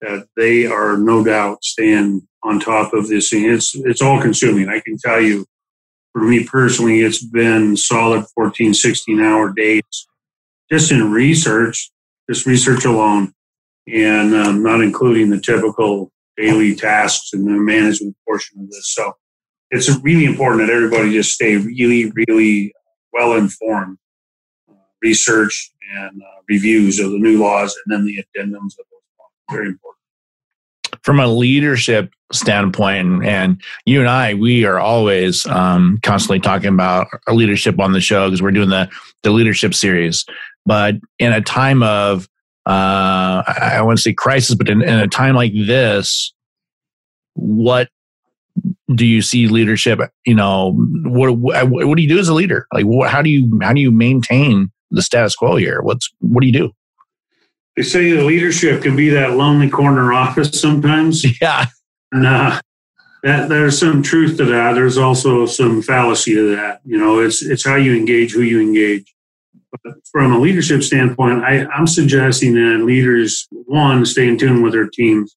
that 0.00 0.26
they 0.36 0.66
are 0.66 0.96
no 0.96 1.22
doubt 1.22 1.62
staying 1.62 2.26
on 2.42 2.58
top 2.58 2.94
of 2.94 3.08
this 3.08 3.28
thing. 3.28 3.44
It's 3.44 3.74
it's 3.74 4.00
all 4.00 4.20
consuming. 4.20 4.70
I 4.70 4.80
can 4.80 4.96
tell 4.96 5.20
you, 5.20 5.44
for 6.12 6.22
me 6.22 6.44
personally, 6.44 7.02
it's 7.02 7.22
been 7.22 7.76
solid 7.76 8.24
14, 8.34 8.72
16 8.72 9.20
hour 9.20 9.52
days 9.52 10.08
just 10.72 10.90
in 10.90 11.10
research, 11.10 11.90
just 12.30 12.46
research 12.46 12.84
alone, 12.84 13.32
and 13.86 14.34
um, 14.34 14.62
not 14.62 14.80
including 14.80 15.28
the 15.28 15.40
typical 15.40 16.10
daily 16.36 16.74
tasks 16.74 17.30
and 17.32 17.46
the 17.46 17.50
management 17.50 18.16
portion 18.26 18.60
of 18.60 18.70
this. 18.70 18.94
So 18.94 19.12
it's 19.70 19.90
really 20.02 20.24
important 20.24 20.66
that 20.66 20.72
everybody 20.72 21.12
just 21.12 21.32
stay 21.32 21.56
really, 21.56 22.10
really 22.14 22.72
well 23.12 23.34
informed. 23.34 23.98
Uh, 24.70 24.74
research 25.02 25.72
and 25.94 26.22
uh, 26.22 26.40
reviews 26.48 26.98
of 26.98 27.10
the 27.10 27.18
new 27.18 27.38
laws 27.38 27.76
and 27.84 27.92
then 27.94 28.06
the 28.06 28.16
addendums 28.16 28.72
of 28.78 28.86
those 28.90 29.02
laws. 29.18 29.30
Very 29.50 29.66
important. 29.68 29.98
From 31.02 31.20
a 31.20 31.26
leadership 31.26 32.12
standpoint, 32.32 33.24
and 33.24 33.60
you 33.84 34.00
and 34.00 34.08
I, 34.08 34.34
we 34.34 34.64
are 34.64 34.78
always 34.78 35.46
um, 35.46 35.98
constantly 36.02 36.38
talking 36.38 36.68
about 36.68 37.08
our 37.26 37.34
leadership 37.34 37.80
on 37.80 37.92
the 37.92 38.00
show 38.00 38.26
because 38.28 38.40
we're 38.40 38.52
doing 38.52 38.68
the 38.68 38.88
the 39.22 39.30
leadership 39.30 39.74
series. 39.74 40.24
But 40.64 40.96
in 41.18 41.32
a 41.32 41.40
time 41.40 41.82
of, 41.82 42.28
uh, 42.66 43.42
I 43.46 43.80
wouldn't 43.82 44.00
say 44.00 44.12
crisis, 44.12 44.54
but 44.54 44.68
in, 44.68 44.82
in 44.82 44.98
a 44.98 45.08
time 45.08 45.34
like 45.34 45.52
this, 45.52 46.32
what 47.34 47.88
do 48.94 49.06
you 49.06 49.22
see 49.22 49.48
leadership? 49.48 50.00
You 50.24 50.34
know, 50.34 50.72
what 51.04 51.32
what 51.32 51.96
do 51.96 52.02
you 52.02 52.08
do 52.08 52.18
as 52.18 52.28
a 52.28 52.34
leader? 52.34 52.66
Like, 52.72 52.84
what, 52.84 53.10
how 53.10 53.22
do 53.22 53.30
you 53.30 53.58
how 53.62 53.72
do 53.72 53.80
you 53.80 53.90
maintain 53.90 54.70
the 54.90 55.02
status 55.02 55.34
quo 55.34 55.56
here? 55.56 55.80
What's 55.82 56.10
what 56.20 56.40
do 56.40 56.46
you 56.46 56.52
do? 56.52 56.70
They 57.76 57.82
say 57.82 58.12
the 58.12 58.22
leadership 58.22 58.82
can 58.82 58.96
be 58.96 59.08
that 59.10 59.36
lonely 59.36 59.70
corner 59.70 60.12
office 60.12 60.60
sometimes. 60.60 61.24
Yeah. 61.40 61.66
Nah, 62.14 62.60
that 63.22 63.48
there's 63.48 63.80
some 63.80 64.02
truth 64.02 64.36
to 64.36 64.44
that. 64.44 64.74
There's 64.74 64.98
also 64.98 65.46
some 65.46 65.80
fallacy 65.80 66.34
to 66.34 66.54
that. 66.56 66.82
You 66.84 66.98
know, 66.98 67.20
it's 67.20 67.40
it's 67.42 67.64
how 67.64 67.76
you 67.76 67.96
engage, 67.96 68.32
who 68.32 68.42
you 68.42 68.60
engage. 68.60 69.12
But 69.72 69.94
from 70.10 70.32
a 70.32 70.38
leadership 70.38 70.82
standpoint, 70.82 71.42
I, 71.44 71.64
I'm 71.66 71.86
suggesting 71.86 72.54
that 72.54 72.84
leaders, 72.84 73.48
one, 73.50 74.04
stay 74.04 74.28
in 74.28 74.38
tune 74.38 74.62
with 74.62 74.72
their 74.72 74.88
teams. 74.88 75.34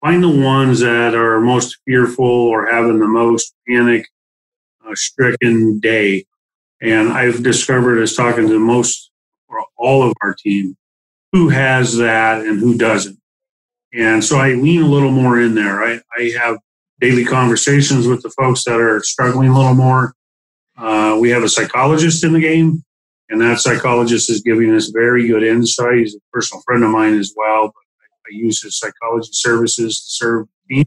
Find 0.00 0.22
the 0.22 0.28
ones 0.28 0.80
that 0.80 1.14
are 1.14 1.40
most 1.40 1.78
fearful 1.86 2.26
or 2.26 2.66
having 2.66 2.98
the 2.98 3.06
most 3.06 3.54
panic 3.68 4.06
uh, 4.84 4.94
stricken 4.94 5.78
day. 5.78 6.24
And 6.80 7.12
I've 7.12 7.44
discovered 7.44 8.02
as 8.02 8.16
talking 8.16 8.48
to 8.48 8.58
most 8.58 9.10
or 9.48 9.64
all 9.78 10.02
of 10.02 10.12
our 10.22 10.34
team 10.34 10.76
who 11.30 11.48
has 11.50 11.96
that 11.98 12.44
and 12.44 12.58
who 12.58 12.76
doesn't. 12.76 13.18
And 13.94 14.24
so 14.24 14.38
I 14.38 14.54
lean 14.54 14.82
a 14.82 14.86
little 14.86 15.10
more 15.10 15.40
in 15.40 15.54
there. 15.54 15.82
I, 15.82 16.00
I 16.18 16.32
have 16.38 16.58
daily 17.00 17.24
conversations 17.24 18.06
with 18.06 18.22
the 18.22 18.30
folks 18.30 18.64
that 18.64 18.80
are 18.80 19.02
struggling 19.02 19.50
a 19.50 19.56
little 19.56 19.74
more. 19.74 20.14
Uh, 20.76 21.18
we 21.20 21.30
have 21.30 21.42
a 21.42 21.48
psychologist 21.48 22.24
in 22.24 22.32
the 22.32 22.40
game, 22.40 22.82
and 23.28 23.40
that 23.40 23.60
psychologist 23.60 24.28
is 24.30 24.42
giving 24.42 24.74
us 24.74 24.88
very 24.88 25.26
good 25.26 25.42
insight. 25.42 25.98
He's 25.98 26.14
a 26.14 26.20
personal 26.32 26.62
friend 26.66 26.84
of 26.84 26.90
mine 26.90 27.18
as 27.18 27.32
well. 27.36 27.66
But 27.66 27.72
I 28.26 28.36
use 28.36 28.62
his 28.62 28.78
psychology 28.78 29.30
services 29.32 29.98
to 29.98 30.04
serve 30.06 30.46
me. 30.68 30.84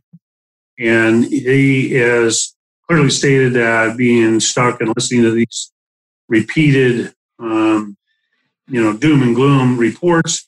And 0.79 1.25
he 1.25 1.93
has 1.93 2.55
clearly 2.87 3.09
stated 3.09 3.53
that 3.53 3.97
being 3.97 4.39
stuck 4.39 4.81
and 4.81 4.93
listening 4.95 5.23
to 5.23 5.31
these 5.31 5.71
repeated, 6.27 7.13
um, 7.39 7.97
you 8.67 8.81
know, 8.81 8.95
doom 8.95 9.23
and 9.23 9.35
gloom 9.35 9.77
reports, 9.77 10.47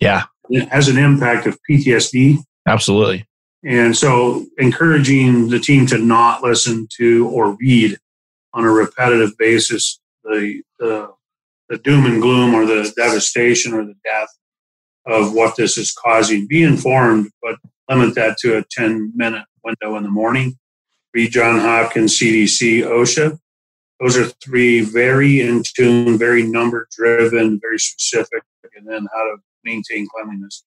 yeah, 0.00 0.24
has 0.70 0.88
an 0.88 0.98
impact 0.98 1.46
of 1.46 1.58
PTSD. 1.68 2.38
Absolutely. 2.66 3.26
And 3.64 3.96
so, 3.96 4.46
encouraging 4.58 5.48
the 5.48 5.58
team 5.58 5.86
to 5.86 5.98
not 5.98 6.42
listen 6.42 6.88
to 6.98 7.28
or 7.28 7.56
read 7.56 7.98
on 8.52 8.64
a 8.64 8.70
repetitive 8.70 9.36
basis 9.38 10.00
the, 10.24 10.62
the, 10.78 11.10
the 11.68 11.78
doom 11.78 12.06
and 12.06 12.22
gloom 12.22 12.54
or 12.54 12.64
the 12.64 12.92
devastation 12.96 13.72
or 13.72 13.84
the 13.84 13.96
death 14.04 14.28
of 15.06 15.32
what 15.32 15.56
this 15.56 15.78
is 15.78 15.92
causing. 15.92 16.46
Be 16.46 16.62
informed, 16.62 17.30
but 17.42 17.56
limit 17.88 18.14
that 18.14 18.38
to 18.38 18.58
a 18.58 18.64
10 18.70 19.12
minute 19.14 19.44
window 19.64 19.96
in 19.96 20.02
the 20.02 20.10
morning. 20.10 20.58
Read 21.14 21.32
John 21.32 21.58
Hopkins, 21.60 22.18
CDC, 22.18 22.82
OSHA. 22.82 23.38
Those 24.00 24.18
are 24.18 24.26
three 24.44 24.82
very 24.82 25.40
in 25.40 25.62
tune, 25.74 26.18
very 26.18 26.42
number 26.42 26.86
driven, 26.90 27.58
very 27.60 27.78
specific, 27.78 28.42
and 28.76 28.86
then 28.86 29.06
how 29.14 29.22
to 29.24 29.36
maintain 29.64 30.06
cleanliness. 30.14 30.64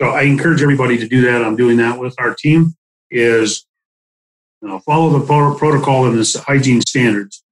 So 0.00 0.08
I 0.08 0.22
encourage 0.22 0.62
everybody 0.62 0.98
to 0.98 1.06
do 1.06 1.20
that. 1.22 1.44
I'm 1.44 1.54
doing 1.54 1.76
that 1.76 1.98
with 1.98 2.16
our 2.18 2.34
team. 2.34 2.74
Is 3.10 3.64
you 4.62 4.68
know, 4.68 4.80
follow 4.80 5.16
the 5.16 5.24
protocol 5.24 6.06
and 6.06 6.18
the 6.18 6.44
hygiene 6.46 6.80
standards. 6.80 7.42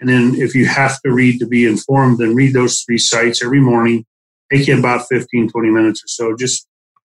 And 0.00 0.08
then 0.08 0.34
if 0.34 0.54
you 0.54 0.66
have 0.66 1.00
to 1.02 1.12
read 1.12 1.38
to 1.40 1.46
be 1.46 1.66
informed, 1.66 2.18
then 2.18 2.34
read 2.34 2.54
those 2.54 2.82
three 2.82 2.98
sites 2.98 3.44
every 3.44 3.60
morning. 3.60 4.06
Take 4.50 4.66
you 4.66 4.78
about 4.78 5.06
15, 5.08 5.50
20 5.50 5.70
minutes 5.70 6.02
or 6.02 6.08
so. 6.08 6.36
Just 6.36 6.66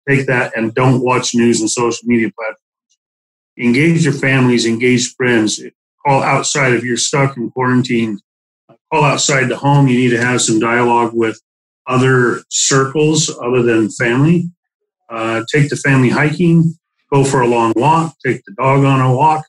take 0.08 0.28
that 0.28 0.56
and 0.56 0.74
don't 0.74 1.02
watch 1.02 1.34
news 1.34 1.60
and 1.60 1.70
social 1.70 2.08
media 2.08 2.30
platforms. 2.38 2.60
Engage 3.58 4.04
your 4.04 4.14
families, 4.14 4.66
engage 4.66 5.16
friends. 5.16 5.60
Call 6.06 6.22
outside 6.22 6.74
if 6.74 6.84
you're 6.84 6.98
stuck 6.98 7.36
in 7.38 7.50
quarantine. 7.50 8.20
Call 8.94 9.04
outside 9.04 9.50
the 9.50 9.58
home. 9.58 9.88
You 9.88 9.98
need 9.98 10.10
to 10.10 10.22
have 10.22 10.42
some 10.42 10.60
dialogue 10.60 11.12
with 11.14 11.42
other 11.88 12.44
circles 12.50 13.36
other 13.42 13.64
than 13.64 13.90
family. 13.90 14.50
Uh, 15.10 15.44
take 15.52 15.70
the 15.70 15.76
family 15.76 16.10
hiking. 16.10 16.76
Go 17.12 17.24
for 17.24 17.42
a 17.42 17.48
long 17.48 17.74
walk. 17.76 18.16
Take 18.24 18.44
the 18.46 18.54
dog 18.54 18.84
on 18.84 19.02
a 19.02 19.16
walk. 19.16 19.46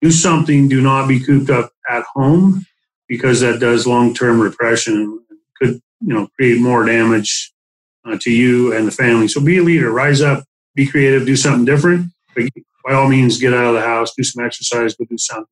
Do 0.00 0.10
something. 0.10 0.68
Do 0.68 0.80
not 0.80 1.06
be 1.06 1.20
cooped 1.20 1.50
up 1.50 1.70
at 1.88 2.02
home 2.14 2.64
because 3.10 3.40
that 3.40 3.58
does 3.58 3.88
long-term 3.88 4.40
repression 4.40 4.94
and 4.94 5.20
could 5.60 5.82
you 6.00 6.14
know 6.14 6.28
create 6.36 6.60
more 6.60 6.86
damage 6.86 7.52
uh, 8.06 8.16
to 8.20 8.30
you 8.30 8.72
and 8.72 8.86
the 8.86 8.92
family. 8.92 9.28
So 9.28 9.42
be 9.42 9.58
a 9.58 9.62
leader. 9.62 9.90
Rise 9.90 10.22
up. 10.22 10.44
Be 10.76 10.86
creative. 10.86 11.26
Do 11.26 11.36
something 11.36 11.64
different. 11.66 12.12
But 12.34 12.44
by 12.86 12.94
all 12.94 13.08
means, 13.08 13.38
get 13.38 13.52
out 13.52 13.66
of 13.66 13.74
the 13.74 13.82
house. 13.82 14.14
Do 14.16 14.22
some 14.22 14.44
exercise. 14.44 14.94
Go 14.94 15.04
do 15.04 15.18
something. 15.18 15.44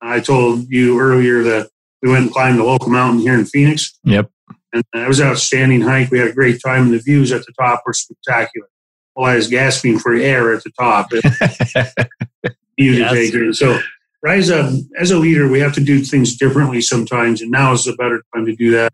I 0.00 0.20
told 0.20 0.68
you 0.70 0.98
earlier 0.98 1.42
that 1.42 1.68
we 2.02 2.10
went 2.10 2.24
and 2.24 2.32
climbed 2.32 2.58
the 2.58 2.64
local 2.64 2.88
mountain 2.88 3.20
here 3.20 3.34
in 3.34 3.44
Phoenix. 3.44 3.98
Yep. 4.04 4.30
And 4.72 4.82
it 4.94 5.06
was 5.06 5.20
an 5.20 5.28
outstanding 5.28 5.82
hike. 5.82 6.10
We 6.10 6.18
had 6.18 6.28
a 6.28 6.32
great 6.32 6.60
time, 6.64 6.84
and 6.84 6.94
the 6.94 6.98
views 6.98 7.30
at 7.30 7.44
the 7.44 7.52
top 7.60 7.82
were 7.84 7.92
spectacular. 7.92 8.68
While 9.12 9.32
I 9.32 9.36
was 9.36 9.48
gasping 9.48 9.98
for 9.98 10.14
air 10.14 10.54
at 10.54 10.64
the 10.64 10.70
top, 10.78 11.12
you 12.78 12.96
to 12.96 13.08
take 13.10 13.34
it. 13.34 13.54
So, 13.56 13.78
rise 14.22 14.50
up 14.50 14.72
as 14.98 15.10
a 15.10 15.18
leader. 15.18 15.48
We 15.48 15.60
have 15.60 15.74
to 15.74 15.80
do 15.80 16.02
things 16.02 16.36
differently 16.36 16.80
sometimes, 16.80 17.40
and 17.40 17.50
now 17.50 17.72
is 17.72 17.86
a 17.86 17.94
better 17.94 18.22
time 18.34 18.46
to 18.46 18.54
do 18.54 18.70
that. 18.72 18.92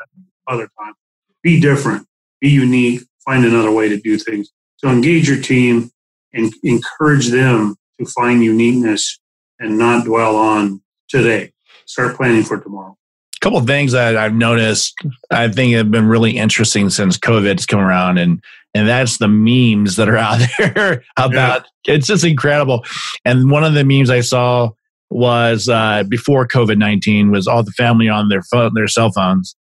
Other 0.48 0.68
time, 0.78 0.94
be 1.42 1.60
different, 1.60 2.06
be 2.40 2.48
unique, 2.48 3.02
find 3.24 3.44
another 3.44 3.72
way 3.72 3.88
to 3.88 3.98
do 3.98 4.16
things. 4.18 4.50
So, 4.76 4.88
engage 4.88 5.28
your 5.28 5.40
team 5.40 5.90
and 6.32 6.52
encourage 6.62 7.28
them 7.28 7.76
to 7.98 8.06
find 8.06 8.44
uniqueness 8.44 9.18
and 9.58 9.78
not 9.78 10.04
dwell 10.04 10.36
on 10.36 10.82
today. 11.08 11.52
Start 11.86 12.16
planning 12.16 12.42
for 12.42 12.58
tomorrow 12.58 12.96
A 13.36 13.40
couple 13.40 13.58
of 13.58 13.66
things 13.66 13.92
that 13.92 14.16
I've 14.16 14.34
noticed 14.34 14.94
I 15.30 15.48
think 15.48 15.74
have 15.74 15.90
been 15.90 16.06
really 16.06 16.36
interesting 16.36 16.90
since 16.90 17.16
COVID's 17.16 17.66
come 17.66 17.80
around 17.80 18.18
and 18.18 18.42
and 18.74 18.86
that's 18.86 19.16
the 19.16 19.28
memes 19.28 19.96
that 19.96 20.08
are 20.08 20.18
out 20.18 20.46
there 20.58 21.02
about 21.16 21.66
yeah. 21.86 21.94
it's 21.94 22.06
just 22.06 22.24
incredible. 22.24 22.84
And 23.24 23.50
one 23.50 23.64
of 23.64 23.72
the 23.72 23.84
memes 23.84 24.10
I 24.10 24.20
saw 24.20 24.72
was 25.10 25.68
uh, 25.68 26.04
before 26.08 26.46
COVID 26.46 26.78
nineteen 26.78 27.30
was 27.30 27.46
all 27.46 27.62
the 27.62 27.72
family 27.72 28.08
on 28.08 28.28
their 28.28 28.42
phone 28.42 28.72
their 28.74 28.88
cell 28.88 29.10
phones. 29.12 29.56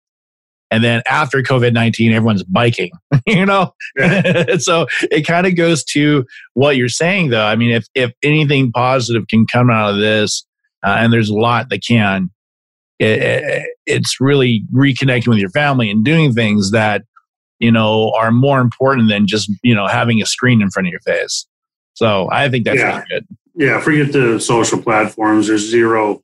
And 0.72 0.82
then 0.82 1.00
after 1.08 1.42
COVID 1.42 1.72
19, 1.72 2.10
everyone's 2.10 2.42
biking, 2.42 2.90
you 3.26 3.46
know? 3.46 3.72
Yeah. 3.96 4.56
so 4.58 4.88
it 5.12 5.24
kind 5.24 5.46
of 5.46 5.54
goes 5.54 5.84
to 5.92 6.26
what 6.54 6.76
you're 6.76 6.88
saying, 6.88 7.30
though. 7.30 7.46
I 7.46 7.54
mean, 7.54 7.70
if, 7.70 7.86
if 7.94 8.10
anything 8.24 8.72
positive 8.72 9.28
can 9.28 9.46
come 9.46 9.70
out 9.70 9.90
of 9.90 10.00
this, 10.00 10.44
uh, 10.84 10.96
and 10.98 11.12
there's 11.12 11.28
a 11.28 11.34
lot 11.34 11.68
that 11.70 11.84
can, 11.86 12.30
it, 12.98 13.64
it's 13.86 14.20
really 14.20 14.64
reconnecting 14.74 15.28
with 15.28 15.38
your 15.38 15.50
family 15.50 15.88
and 15.88 16.04
doing 16.04 16.32
things 16.32 16.72
that 16.72 17.02
you 17.58 17.70
know 17.70 18.12
are 18.16 18.30
more 18.30 18.60
important 18.60 19.08
than 19.08 19.26
just 19.26 19.50
you 19.62 19.74
know 19.74 19.86
having 19.86 20.20
a 20.20 20.26
screen 20.26 20.60
in 20.60 20.70
front 20.70 20.86
of 20.86 20.90
your 20.90 21.00
face 21.00 21.46
so 21.94 22.28
i 22.30 22.48
think 22.48 22.64
that's 22.64 22.78
yeah. 22.78 22.96
really 22.96 23.04
good 23.10 23.26
yeah 23.56 23.80
forget 23.80 24.12
the 24.12 24.38
social 24.38 24.80
platforms 24.80 25.48
there's 25.48 25.68
zero 25.68 26.22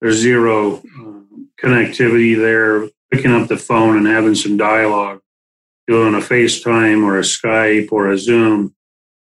there's 0.00 0.16
zero 0.16 0.76
uh, 0.76 1.20
connectivity 1.62 2.36
there 2.36 2.88
picking 3.10 3.32
up 3.32 3.48
the 3.48 3.56
phone 3.56 3.96
and 3.96 4.06
having 4.06 4.34
some 4.34 4.56
dialogue 4.56 5.20
doing 5.86 6.14
a 6.14 6.18
facetime 6.18 7.04
or 7.04 7.18
a 7.18 7.22
skype 7.22 7.88
or 7.90 8.10
a 8.10 8.18
zoom 8.18 8.74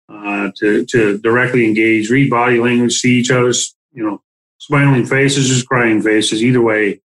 uh, 0.08 0.50
to, 0.56 0.84
to 0.84 1.18
directly 1.18 1.64
engage 1.64 2.10
read 2.10 2.30
body 2.30 2.60
language 2.60 2.92
see 2.92 3.18
each 3.18 3.30
other's 3.30 3.74
you 3.92 4.04
know 4.04 4.22
smiling 4.62 5.04
faces, 5.04 5.48
just 5.48 5.66
crying 5.66 6.00
faces. 6.00 6.42
Either 6.42 6.60
way, 6.60 7.00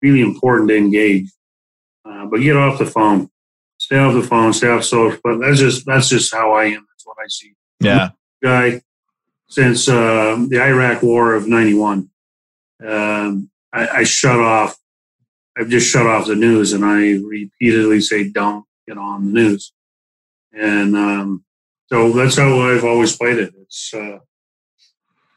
really 0.00 0.22
important 0.22 0.70
to 0.70 0.76
engage. 0.76 1.30
Uh, 2.04 2.24
but 2.26 2.40
get 2.40 2.56
off 2.56 2.78
the 2.78 2.86
phone. 2.86 3.28
Stay 3.78 3.98
off 3.98 4.14
the 4.14 4.22
phone. 4.22 4.52
Stay 4.52 4.68
off 4.68 4.84
social. 4.84 5.18
But 5.22 5.38
that's 5.38 5.58
just 5.58 5.84
that's 5.84 6.08
just 6.08 6.34
how 6.34 6.52
I 6.52 6.64
am. 6.64 6.86
That's 6.90 7.04
what 7.04 7.16
I 7.22 7.28
see. 7.28 7.54
Yeah, 7.80 8.10
guy 8.42 8.80
since 9.48 9.88
uh, 9.88 10.44
the 10.48 10.60
Iraq 10.62 11.02
War 11.02 11.34
of 11.34 11.48
'91, 11.48 12.10
um, 12.86 13.50
I, 13.72 13.88
I 13.88 14.02
shut 14.04 14.38
off. 14.38 14.76
I've 15.58 15.68
just 15.68 15.90
shut 15.90 16.06
off 16.06 16.26
the 16.26 16.36
news, 16.36 16.72
and 16.72 16.84
I 16.84 17.14
repeatedly 17.24 18.00
say, 18.00 18.28
"Don't 18.28 18.64
get 18.86 18.98
on 18.98 19.26
the 19.26 19.32
news." 19.32 19.72
And 20.52 20.96
um, 20.96 21.44
so 21.88 22.12
that's 22.12 22.36
how 22.36 22.60
I've 22.60 22.84
always 22.84 23.16
played 23.16 23.38
it. 23.38 23.54
It's 23.60 23.92
uh, 23.94 24.18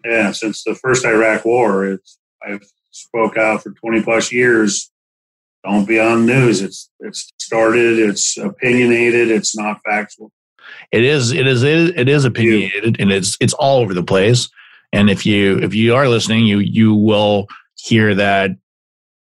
yeah, 0.06 0.32
since 0.32 0.64
the 0.64 0.76
first 0.76 1.06
Iraq 1.06 1.46
War, 1.46 1.86
it's 1.86 2.18
I've 2.42 2.64
spoke 2.92 3.38
out 3.38 3.64
for 3.64 3.72
20 3.72 4.04
plus 4.04 4.32
years. 4.32 4.92
Don't 5.64 5.86
be 5.86 6.00
on 6.00 6.26
the 6.26 6.34
news. 6.34 6.62
It's 6.62 6.90
it's 7.00 7.32
started. 7.38 8.00
It's 8.00 8.38
opinionated. 8.38 9.30
It's 9.30 9.58
not 9.58 9.82
factual. 9.86 10.32
It 10.92 11.04
is. 11.04 11.32
It 11.32 11.48
is. 11.48 11.64
It 11.64 12.10
is 12.10 12.26
opinionated, 12.26 12.98
and 13.00 13.12
it's 13.12 13.38
it's 13.40 13.54
all 13.54 13.80
over 13.80 13.94
the 13.94 14.04
place. 14.04 14.50
And 14.92 15.10
if 15.10 15.26
you 15.26 15.60
if 15.60 15.74
you 15.74 15.96
are 15.96 16.08
listening, 16.08 16.46
you 16.46 16.60
you 16.60 16.94
will 16.94 17.48
hear 17.76 18.16
that 18.16 18.52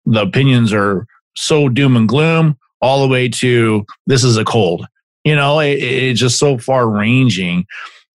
the 0.05 0.21
opinions 0.21 0.73
are 0.73 1.05
so 1.35 1.69
doom 1.69 1.95
and 1.95 2.07
gloom 2.07 2.57
all 2.81 3.01
the 3.01 3.07
way 3.07 3.29
to 3.29 3.85
this 4.07 4.23
is 4.23 4.37
a 4.37 4.43
cold. 4.43 4.85
You 5.23 5.35
know, 5.35 5.59
it, 5.59 5.81
it's 5.81 6.19
just 6.19 6.37
so 6.37 6.57
far 6.57 6.89
ranging 6.89 7.65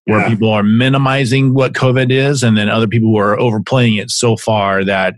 where 0.05 0.19
yeah. 0.19 0.29
people 0.29 0.49
are 0.49 0.63
minimizing 0.63 1.53
what 1.53 1.73
COVID 1.73 2.11
is, 2.11 2.43
and 2.43 2.57
then 2.57 2.69
other 2.69 2.87
people 2.87 3.17
are 3.17 3.39
overplaying 3.39 3.95
it 3.95 4.11
so 4.11 4.37
far 4.37 4.83
that 4.83 5.15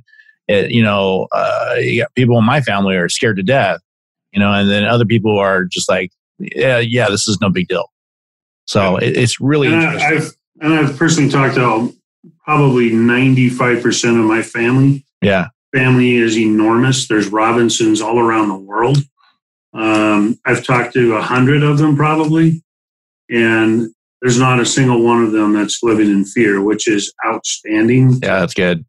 it, 0.48 0.72
you 0.72 0.84
know, 0.84 1.28
uh, 1.34 1.76
you 1.80 2.06
people 2.16 2.38
in 2.38 2.46
my 2.46 2.62
family 2.62 2.96
are 2.96 3.10
scared 3.10 3.38
to 3.38 3.44
death, 3.44 3.80
you 4.32 4.40
know, 4.40 4.52
and 4.52 4.70
then 4.70 4.86
other 4.86 5.06
people 5.06 5.38
are 5.38 5.66
just 5.66 5.90
like, 5.90 6.12
yeah, 6.40 6.80
yeah, 6.80 7.10
this 7.10 7.28
is 7.28 7.40
no 7.42 7.50
big 7.50 7.68
deal. 7.68 7.91
So 8.66 8.98
it, 8.98 9.18
it's 9.18 9.40
really 9.42 9.68
and 9.68 9.76
I, 9.76 10.10
I've 10.10 10.32
and 10.62 10.74
I've 10.74 10.98
personally 10.98 11.30
talked 11.30 11.56
to 11.56 11.94
probably 12.44 12.92
ninety 12.92 13.50
five 13.50 13.82
percent 13.82 14.18
of 14.18 14.26
my 14.26 14.42
family. 14.42 15.06
Yeah, 15.22 15.48
family 15.74 16.16
is 16.16 16.38
enormous. 16.38 17.08
There's 17.08 17.28
Robinsons 17.28 18.02
all 18.02 18.20
around 18.20 18.50
the 18.50 18.56
world. 18.56 18.98
Um, 19.74 20.40
I've 20.46 20.66
talked 20.66 20.94
to 20.94 21.16
a 21.16 21.22
hundred 21.22 21.64
of 21.64 21.78
them 21.78 21.96
probably, 21.96 22.64
and 23.30 23.90
there's 24.22 24.38
not 24.38 24.60
a 24.60 24.66
single 24.66 25.02
one 25.02 25.24
of 25.24 25.32
them 25.32 25.54
that's 25.54 25.82
living 25.82 26.12
in 26.12 26.26
fear, 26.26 26.62
which 26.62 26.88
is 26.88 27.14
outstanding. 27.26 28.20
Yeah, 28.22 28.40
that's 28.40 28.54
good. 28.54 28.86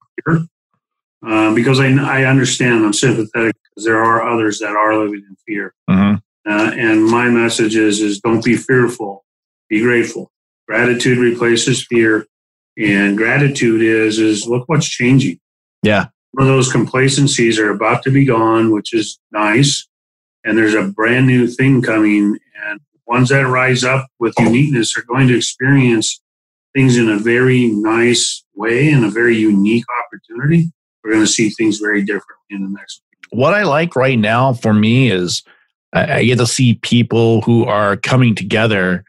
Uh, 1.24 1.54
because 1.54 1.78
I, 1.78 1.86
I 1.86 2.24
understand, 2.24 2.84
I'm 2.84 2.92
sympathetic 2.92 3.54
because 3.62 3.84
there 3.84 4.02
are 4.02 4.28
others 4.28 4.58
that 4.58 4.74
are 4.74 4.96
living 4.96 5.24
in 5.28 5.36
fear. 5.46 5.72
Mm-hmm. 5.88 6.16
Uh, 6.50 6.70
and 6.72 7.04
my 7.04 7.28
message 7.28 7.76
is, 7.76 8.00
is 8.00 8.20
don't 8.20 8.44
be 8.44 8.56
fearful, 8.56 9.24
be 9.72 9.80
grateful. 9.80 10.30
Gratitude 10.68 11.16
replaces 11.16 11.86
fear. 11.86 12.26
And 12.78 13.16
gratitude 13.16 13.80
is 13.82 14.18
is 14.18 14.46
look 14.46 14.68
what's 14.68 14.86
changing. 14.86 15.40
Yeah. 15.82 16.06
One 16.32 16.46
of 16.46 16.52
those 16.52 16.70
complacencies 16.70 17.58
are 17.58 17.70
about 17.70 18.02
to 18.02 18.10
be 18.10 18.26
gone, 18.26 18.70
which 18.70 18.92
is 18.92 19.18
nice. 19.30 19.86
And 20.44 20.58
there's 20.58 20.74
a 20.74 20.88
brand 20.88 21.26
new 21.26 21.46
thing 21.46 21.80
coming. 21.80 22.38
And 22.66 22.80
ones 23.06 23.30
that 23.30 23.46
rise 23.46 23.82
up 23.82 24.06
with 24.18 24.34
uniqueness 24.38 24.96
are 24.96 25.04
going 25.04 25.28
to 25.28 25.36
experience 25.36 26.20
things 26.74 26.98
in 26.98 27.08
a 27.08 27.18
very 27.18 27.68
nice 27.68 28.44
way 28.54 28.90
and 28.90 29.04
a 29.04 29.10
very 29.10 29.36
unique 29.36 29.84
opportunity. 30.04 30.70
We're 31.02 31.12
going 31.12 31.24
to 31.24 31.30
see 31.30 31.48
things 31.48 31.78
very 31.78 32.02
differently 32.02 32.50
in 32.50 32.62
the 32.62 32.70
next. 32.70 33.02
What 33.30 33.54
I 33.54 33.62
like 33.62 33.96
right 33.96 34.18
now 34.18 34.52
for 34.52 34.74
me 34.74 35.10
is 35.10 35.42
I 35.94 36.24
get 36.24 36.38
to 36.38 36.46
see 36.46 36.74
people 36.74 37.40
who 37.42 37.64
are 37.64 37.96
coming 37.96 38.34
together 38.34 39.04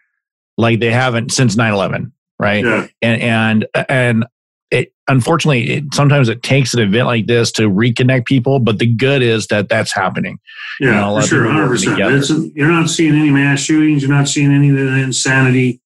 like 0.58 0.80
they 0.80 0.92
haven't 0.92 1.32
since 1.32 1.56
9-11 1.56 2.12
right 2.40 2.64
Yeah. 2.66 2.88
and 3.02 3.22
and 3.22 3.68
and 3.90 4.26
it 4.72 4.92
unfortunately 5.08 5.70
it, 5.70 5.84
sometimes 5.94 6.30
it 6.30 6.42
takes 6.44 6.74
an 6.74 6.80
event 6.82 7.06
like 7.08 7.28
this 7.28 7.52
to 7.54 7.70
reconnect 7.70 8.26
people 8.26 8.60
but 8.60 8.80
the 8.80 8.88
good 8.88 9.22
is 9.22 9.48
that 9.48 9.70
that's 9.70 9.94
happening 9.94 10.40
You 10.80 10.88
know, 10.92 10.94
Yeah, 10.94 11.10
for 11.14 11.20
of 11.20 11.26
sure, 11.26 11.40
people 11.42 11.52
hundred 11.54 11.64
working 11.70 11.74
percent. 11.74 11.98
together. 11.98 12.18
It's 12.18 12.56
You're 12.56 12.72
not 12.72 12.90
seeing 12.90 13.14
any 13.16 13.30
mass 13.30 13.60
shootings. 13.60 14.02
You're 14.04 14.12
not 14.12 14.28
seeing 14.28 14.52
any 14.52 14.70
of 14.70 14.76
the 14.76 14.88
insanity. 15.00 15.80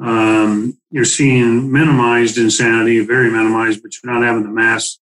Um, 0.00 0.78
you're 0.90 1.04
seeing 1.04 1.72
minimized 1.72 2.38
insanity, 2.38 3.00
very 3.00 3.30
minimized, 3.30 3.82
but 3.82 3.90
you're 4.02 4.12
not 4.12 4.22
having 4.22 4.44
the 4.44 4.48
mass, 4.50 4.96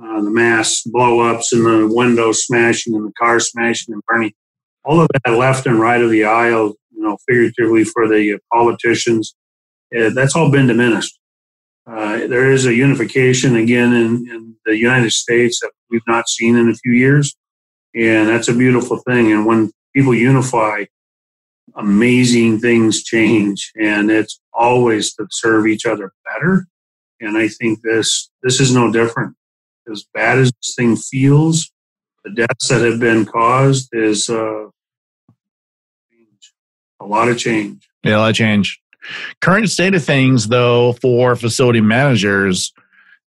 uh, 0.00 0.20
the 0.22 0.30
mass 0.30 0.82
blow 0.82 1.18
ups 1.20 1.52
and 1.52 1.66
the 1.66 1.88
window 1.92 2.30
smashing 2.32 2.94
and 2.94 3.04
the 3.06 3.12
car 3.18 3.40
smashing 3.40 3.92
and 3.94 4.02
burning. 4.06 4.32
All 4.84 5.00
of 5.00 5.08
that 5.24 5.32
left 5.32 5.66
and 5.66 5.80
right 5.80 6.00
of 6.00 6.10
the 6.10 6.24
aisle, 6.24 6.74
you 6.98 7.04
know, 7.04 7.16
figuratively 7.28 7.84
for 7.84 8.08
the 8.08 8.38
politicians, 8.52 9.34
uh, 9.96 10.10
that's 10.10 10.34
all 10.34 10.50
been 10.50 10.66
diminished. 10.66 11.18
Uh, 11.86 12.26
there 12.26 12.50
is 12.50 12.66
a 12.66 12.74
unification 12.74 13.56
again 13.56 13.92
in, 13.94 14.28
in 14.28 14.56
the 14.66 14.76
United 14.76 15.12
States 15.12 15.60
that 15.60 15.70
we've 15.90 16.06
not 16.06 16.28
seen 16.28 16.56
in 16.56 16.68
a 16.68 16.74
few 16.74 16.92
years. 16.92 17.34
And 17.94 18.28
that's 18.28 18.48
a 18.48 18.54
beautiful 18.54 18.98
thing. 18.98 19.32
And 19.32 19.46
when 19.46 19.70
people 19.94 20.14
unify, 20.14 20.84
amazing 21.76 22.58
things 22.58 23.02
change. 23.04 23.72
And 23.80 24.10
it's 24.10 24.40
always 24.52 25.14
to 25.14 25.26
serve 25.30 25.66
each 25.66 25.86
other 25.86 26.12
better. 26.24 26.66
And 27.20 27.38
I 27.38 27.48
think 27.48 27.80
this 27.82 28.28
this 28.42 28.60
is 28.60 28.74
no 28.74 28.92
different. 28.92 29.34
As 29.90 30.04
bad 30.12 30.38
as 30.38 30.52
this 30.60 30.74
thing 30.76 30.96
feels, 30.96 31.70
the 32.24 32.30
deaths 32.30 32.68
that 32.68 32.82
have 32.82 33.00
been 33.00 33.24
caused 33.24 33.88
is 33.92 34.28
uh, 34.28 34.66
a 37.00 37.06
lot 37.06 37.28
of 37.28 37.38
change. 37.38 37.88
yeah 38.04 38.16
a 38.16 38.18
lot 38.18 38.30
of 38.30 38.36
change. 38.36 38.80
Current 39.40 39.70
state 39.70 39.94
of 39.94 40.04
things 40.04 40.48
though 40.48 40.92
for 40.94 41.36
facility 41.36 41.80
managers 41.80 42.72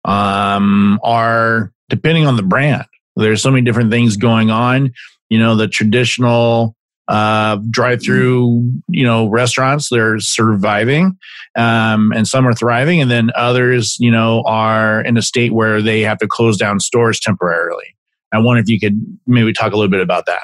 um, 0.05 0.99
are 1.03 1.71
depending 1.89 2.25
on 2.27 2.35
the 2.35 2.43
brand. 2.43 2.85
There's 3.15 3.41
so 3.41 3.51
many 3.51 3.63
different 3.63 3.91
things 3.91 4.17
going 4.17 4.49
on. 4.49 4.93
You 5.29 5.39
know 5.39 5.55
the 5.55 5.67
traditional 5.67 6.75
uh, 7.07 7.57
drive-through 7.69 8.71
you 8.87 9.03
know 9.03 9.27
restaurants 9.27 9.89
they're 9.89 10.19
surviving 10.19 11.17
um, 11.57 12.13
and 12.15 12.27
some 12.27 12.47
are 12.47 12.53
thriving 12.53 13.01
and 13.01 13.11
then 13.11 13.31
others 13.35 13.97
you 13.99 14.11
know 14.11 14.43
are 14.45 15.01
in 15.01 15.17
a 15.17 15.21
state 15.21 15.53
where 15.53 15.81
they 15.81 16.01
have 16.01 16.17
to 16.19 16.27
close 16.27 16.57
down 16.57 16.79
stores 16.79 17.19
temporarily. 17.19 17.95
I 18.33 18.39
wonder 18.39 18.61
if 18.61 18.69
you 18.69 18.79
could 18.79 18.99
maybe 19.27 19.51
talk 19.51 19.73
a 19.73 19.75
little 19.75 19.91
bit 19.91 19.99
about 20.01 20.25
that 20.27 20.43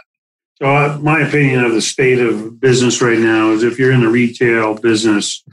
So, 0.60 0.66
uh, 0.66 0.98
my 1.04 1.22
opinion 1.22 1.64
of 1.64 1.74
the 1.74 1.82
state 1.82 2.18
of 2.20 2.60
business 2.60 3.00
right 3.00 3.20
now 3.20 3.52
is 3.52 3.62
if 3.62 3.78
you're 3.78 3.92
in 3.92 4.02
the 4.02 4.10
retail 4.10 4.74
business, 4.74 5.44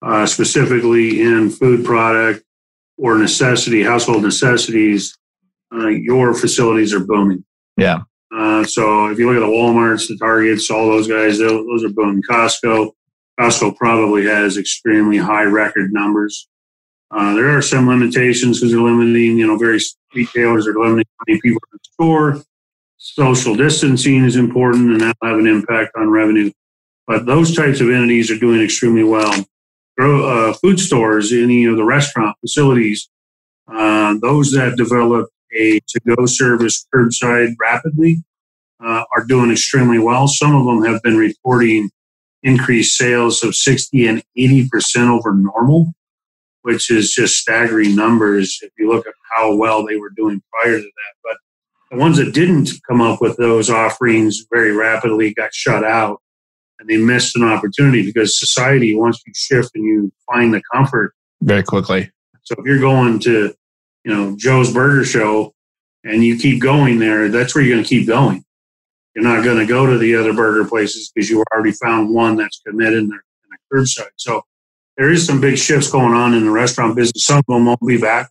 uh, 0.00 0.26
specifically 0.26 1.22
in 1.22 1.50
food 1.50 1.84
product 1.84 2.44
or 2.96 3.18
necessity, 3.18 3.82
household 3.82 4.22
necessities, 4.22 5.18
uh, 5.74 5.88
your 5.88 6.34
facilities 6.34 6.94
are 6.94 7.00
booming. 7.00 7.44
yeah 7.76 8.02
Uh, 8.32 8.62
so, 8.62 9.08
if 9.08 9.18
you 9.18 9.26
look 9.26 9.42
at 9.42 9.44
the 9.44 9.52
Walmarts, 9.52 10.06
the 10.06 10.16
Targets, 10.18 10.70
all 10.70 10.86
those 10.86 11.08
guys, 11.08 11.38
those, 11.38 11.66
those 11.66 11.82
are 11.82 11.92
booming. 11.92 12.22
Costco, 12.30 12.92
Costco 13.40 13.76
probably 13.76 14.24
has 14.26 14.56
extremely 14.56 15.16
high 15.16 15.42
record 15.42 15.92
numbers. 15.92 16.48
Uh, 17.10 17.34
there 17.34 17.56
are 17.56 17.62
some 17.62 17.88
limitations 17.88 18.60
because 18.60 18.70
they're 18.70 18.80
limiting, 18.80 19.36
you 19.36 19.48
know, 19.48 19.58
various 19.58 19.96
retailers 20.14 20.68
are 20.68 20.74
limiting 20.74 21.06
how 21.18 21.24
many 21.26 21.40
people 21.40 21.60
in 21.72 21.78
the 21.78 21.92
store 21.92 22.44
social 23.04 23.54
distancing 23.54 24.24
is 24.24 24.36
important 24.36 24.90
and 24.90 25.00
that'll 25.02 25.28
have 25.28 25.38
an 25.38 25.46
impact 25.46 25.92
on 25.94 26.08
revenue. 26.08 26.50
But 27.06 27.26
those 27.26 27.54
types 27.54 27.82
of 27.82 27.90
entities 27.90 28.30
are 28.30 28.38
doing 28.38 28.62
extremely 28.62 29.04
well. 29.04 29.44
Uh, 30.00 30.54
food 30.54 30.80
stores, 30.80 31.30
any 31.30 31.66
of 31.66 31.76
the 31.76 31.84
restaurant 31.84 32.34
facilities, 32.40 33.10
uh, 33.70 34.14
those 34.22 34.52
that 34.52 34.76
develop 34.76 35.28
a 35.54 35.80
to-go 35.86 36.24
service 36.24 36.86
curbside 36.92 37.54
rapidly 37.60 38.24
uh, 38.82 39.04
are 39.14 39.24
doing 39.24 39.52
extremely 39.52 39.98
well. 39.98 40.26
Some 40.26 40.56
of 40.56 40.64
them 40.64 40.90
have 40.90 41.02
been 41.02 41.18
reporting 41.18 41.90
increased 42.42 42.96
sales 42.96 43.42
of 43.42 43.54
60 43.54 44.06
and 44.06 44.22
80% 44.36 45.10
over 45.10 45.34
normal, 45.34 45.92
which 46.62 46.90
is 46.90 47.12
just 47.12 47.36
staggering 47.36 47.94
numbers 47.94 48.58
if 48.62 48.72
you 48.78 48.90
look 48.90 49.06
at 49.06 49.14
how 49.30 49.54
well 49.54 49.84
they 49.84 49.96
were 49.96 50.10
doing 50.10 50.42
prior 50.50 50.78
to 50.78 50.82
that. 50.82 51.14
But 51.22 51.36
the 51.94 52.00
ones 52.00 52.16
that 52.16 52.34
didn't 52.34 52.70
come 52.88 53.00
up 53.00 53.20
with 53.20 53.36
those 53.36 53.70
offerings 53.70 54.44
very 54.52 54.72
rapidly 54.72 55.32
got 55.32 55.54
shut 55.54 55.84
out 55.84 56.20
and 56.78 56.88
they 56.88 56.96
missed 56.96 57.36
an 57.36 57.44
opportunity 57.44 58.04
because 58.04 58.38
society 58.38 58.96
once 58.96 59.22
you 59.24 59.32
shift 59.34 59.70
and 59.74 59.84
you 59.84 60.12
find 60.30 60.52
the 60.52 60.60
comfort. 60.72 61.14
Very 61.40 61.62
quickly. 61.62 62.10
So 62.42 62.56
if 62.58 62.64
you're 62.66 62.80
going 62.80 63.20
to 63.20 63.54
you 64.04 64.12
know 64.12 64.36
joe's 64.36 64.72
burger 64.72 65.04
show 65.04 65.54
and 66.02 66.24
you 66.24 66.36
keep 66.36 66.60
going 66.60 66.98
there 66.98 67.28
that's 67.28 67.54
where 67.54 67.62
you're 67.62 67.74
going 67.74 67.84
to 67.84 67.88
keep 67.88 68.08
going. 68.08 68.44
You're 69.14 69.24
not 69.24 69.44
going 69.44 69.58
to 69.58 69.66
go 69.66 69.86
to 69.86 69.96
the 69.96 70.16
other 70.16 70.32
burger 70.32 70.68
places 70.68 71.12
because 71.14 71.30
you 71.30 71.44
already 71.54 71.70
found 71.72 72.12
one 72.12 72.36
that's 72.36 72.60
committed 72.66 72.98
and 72.98 73.12
they're, 73.12 73.24
and 73.44 73.58
they're 73.70 73.80
curbside. 73.80 74.10
So 74.16 74.42
there 74.96 75.10
is 75.10 75.24
some 75.24 75.40
big 75.40 75.56
shifts 75.56 75.90
going 75.90 76.14
on 76.14 76.34
in 76.34 76.44
the 76.44 76.50
restaurant 76.50 76.96
business. 76.96 77.24
Some 77.24 77.38
of 77.38 77.44
them 77.46 77.66
won't 77.66 77.80
be 77.86 77.98
back 77.98 78.30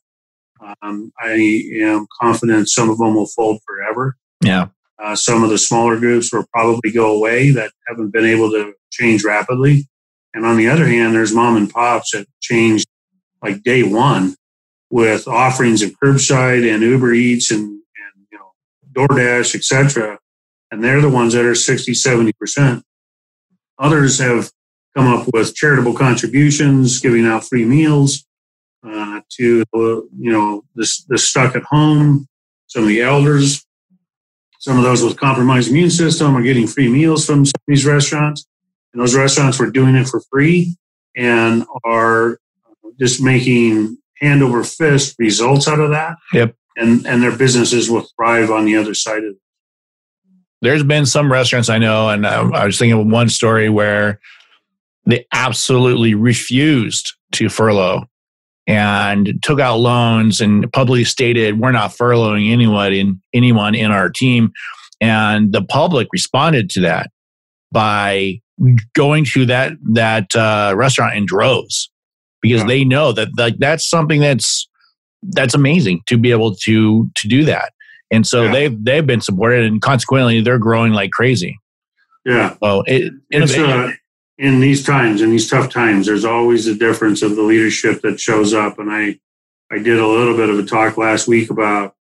um, 0.82 1.12
I 1.20 1.64
am 1.82 2.08
confident 2.22 2.70
some 2.70 2.90
of 2.90 2.98
them 2.98 3.16
will 3.16 3.28
fold 3.28 3.62
forever. 3.66 4.16
yeah 4.42 4.68
Uh, 5.02 5.16
some 5.16 5.44
of 5.44 5.50
the 5.50 5.58
smaller 5.58 6.00
groups 6.00 6.32
will 6.32 6.46
probably 6.54 6.92
go 6.92 7.16
away 7.16 7.52
that 7.52 7.72
haven't 7.88 8.12
been 8.12 8.26
able 8.26 8.50
to 8.52 8.74
change 8.92 9.24
rapidly. 9.24 9.88
And 10.34 10.46
on 10.46 10.58
the 10.58 10.70
other 10.70 10.88
hand, 10.88 11.14
there's 11.14 11.34
mom 11.34 11.58
and 11.58 11.70
pops 11.70 12.12
that 12.12 12.28
changed 12.42 12.88
like 13.42 13.64
day 13.64 13.84
one 13.84 14.36
with 14.90 15.28
offerings 15.28 15.82
of 15.82 15.92
curbside 16.02 16.72
and 16.72 16.84
Uber 16.84 17.14
Eats 17.14 17.52
and, 17.52 17.62
and 17.62 18.28
you 18.32 18.38
know, 18.38 18.52
DoorDash, 18.94 19.56
etc. 19.56 20.20
And 20.72 20.84
they're 20.84 21.02
the 21.02 21.10
ones 21.10 21.34
that 21.34 21.46
are 21.46 21.56
60, 21.56 21.92
70%. 21.92 22.82
Others 23.80 24.20
have 24.20 24.52
come 24.96 25.08
up 25.08 25.28
with 25.34 25.56
charitable 25.56 25.96
contributions, 25.96 27.00
giving 27.00 27.26
out 27.26 27.44
free 27.44 27.66
meals 27.66 28.26
uh, 28.86 29.22
to 29.38 29.64
you 29.74 30.32
know 30.32 30.64
the, 30.76 30.90
the 31.08 31.18
stuck 31.18 31.56
at 31.56 31.64
home, 31.64 32.28
some 32.68 32.84
of 32.84 32.90
the 32.90 33.02
elders, 33.02 33.66
some 34.60 34.78
of 34.78 34.84
those 34.84 35.04
with 35.04 35.18
compromised 35.18 35.70
immune 35.70 35.90
system 35.90 36.36
are 36.36 36.42
getting 36.42 36.68
free 36.68 36.90
meals 36.90 37.26
from 37.26 37.46
some 37.46 37.54
of 37.56 37.64
these 37.68 37.86
restaurants, 37.86 38.46
and 38.94 39.02
those 39.02 39.16
restaurants 39.16 39.60
were 39.60 39.72
doing 39.72 39.96
it 39.96 40.08
for 40.08 40.22
free 40.32 40.76
and 41.16 41.66
are 41.86 42.38
just 43.00 43.22
making 43.22 43.98
hand 44.20 44.44
over 44.44 44.64
fist 44.64 45.16
results 45.18 45.68
out 45.68 45.80
of 45.80 45.92
that. 45.92 46.16
Yep. 46.34 46.56
And 46.76 47.06
and 47.06 47.22
their 47.22 47.36
businesses 47.36 47.90
will 47.90 48.08
thrive 48.16 48.50
on 48.52 48.66
the 48.66 48.76
other 48.76 48.94
side 48.94 49.20
of 49.20 49.32
it. 49.32 49.38
there's 50.62 50.84
been 50.84 51.06
some 51.06 51.32
restaurants 51.32 51.70
I 51.70 51.78
know, 51.78 52.10
and 52.10 52.26
I, 52.26 52.42
I 52.42 52.66
was 52.66 52.80
thinking 52.80 53.00
of 53.00 53.06
one 53.06 53.30
story 53.30 53.70
where 53.70 54.20
they 55.06 55.26
absolutely 55.34 56.16
refused 56.16 57.14
to 57.34 57.50
furlough 57.50 58.06
and 58.68 59.40
took 59.44 59.60
out 59.60 59.78
loans 59.78 60.40
and 60.40 60.72
publicly 60.72 61.04
stated 61.04 61.60
we're 61.60 61.72
not 61.72 61.92
furloughing 61.92 62.52
anyone 62.52 62.94
in 62.94 63.22
anyone 63.34 63.76
in 63.76 63.92
our 63.92 64.10
team 64.10 64.52
and 65.02 65.52
the 65.52 65.62
public 65.62 66.08
responded 66.14 66.70
to 66.70 66.80
that 66.82 67.12
by 67.72 68.40
going 68.94 69.26
to 69.34 69.46
that 69.46 69.74
that 69.92 70.34
uh, 70.36 70.74
restaurant 70.78 71.16
in 71.16 71.26
droves 71.26 71.90
because 72.42 72.62
Yeah. 72.62 72.68
they 72.68 72.86
know 72.86 73.12
that 73.12 73.30
like 73.38 73.58
that's 73.58 73.90
something 73.90 74.22
that's 74.22 74.68
that's 75.24 75.54
amazing 75.54 76.02
to 76.08 76.18
be 76.18 76.32
able 76.32 76.56
to 76.56 77.10
to 77.16 77.28
do 77.28 77.44
that 77.46 77.74
and 78.12 78.26
so 78.28 78.44
Yeah. 78.44 78.52
they've 78.52 78.84
they've 78.86 79.06
been 79.08 79.22
supported 79.22 79.66
and 79.66 79.82
consequently 79.82 80.40
they're 80.42 80.60
growing 80.60 80.94
like 80.94 81.12
crazy 81.12 81.58
Yeah. 82.26 82.56
so 82.64 82.84
it, 82.88 83.12
It's, 83.32 83.58
uh, 83.58 83.92
in 84.38 84.60
these 84.60 84.84
times, 84.84 85.22
in 85.22 85.30
these 85.30 85.50
tough 85.50 85.70
times, 85.70 86.08
there's 86.08 86.26
always 86.26 86.68
a 86.68 86.76
difference 86.76 87.22
of 87.22 87.36
the 87.36 87.42
leadership 87.42 88.02
that 88.02 88.20
shows 88.20 88.54
up. 88.54 88.80
And 88.80 88.92
I, 88.92 89.20
I 89.72 89.78
did 89.78 90.00
a 90.00 90.08
little 90.08 90.36
bit 90.36 90.50
of 90.50 90.58
a 90.58 90.64
talk 90.64 90.98
last 90.98 91.28
week 91.28 91.50
about 91.50 91.94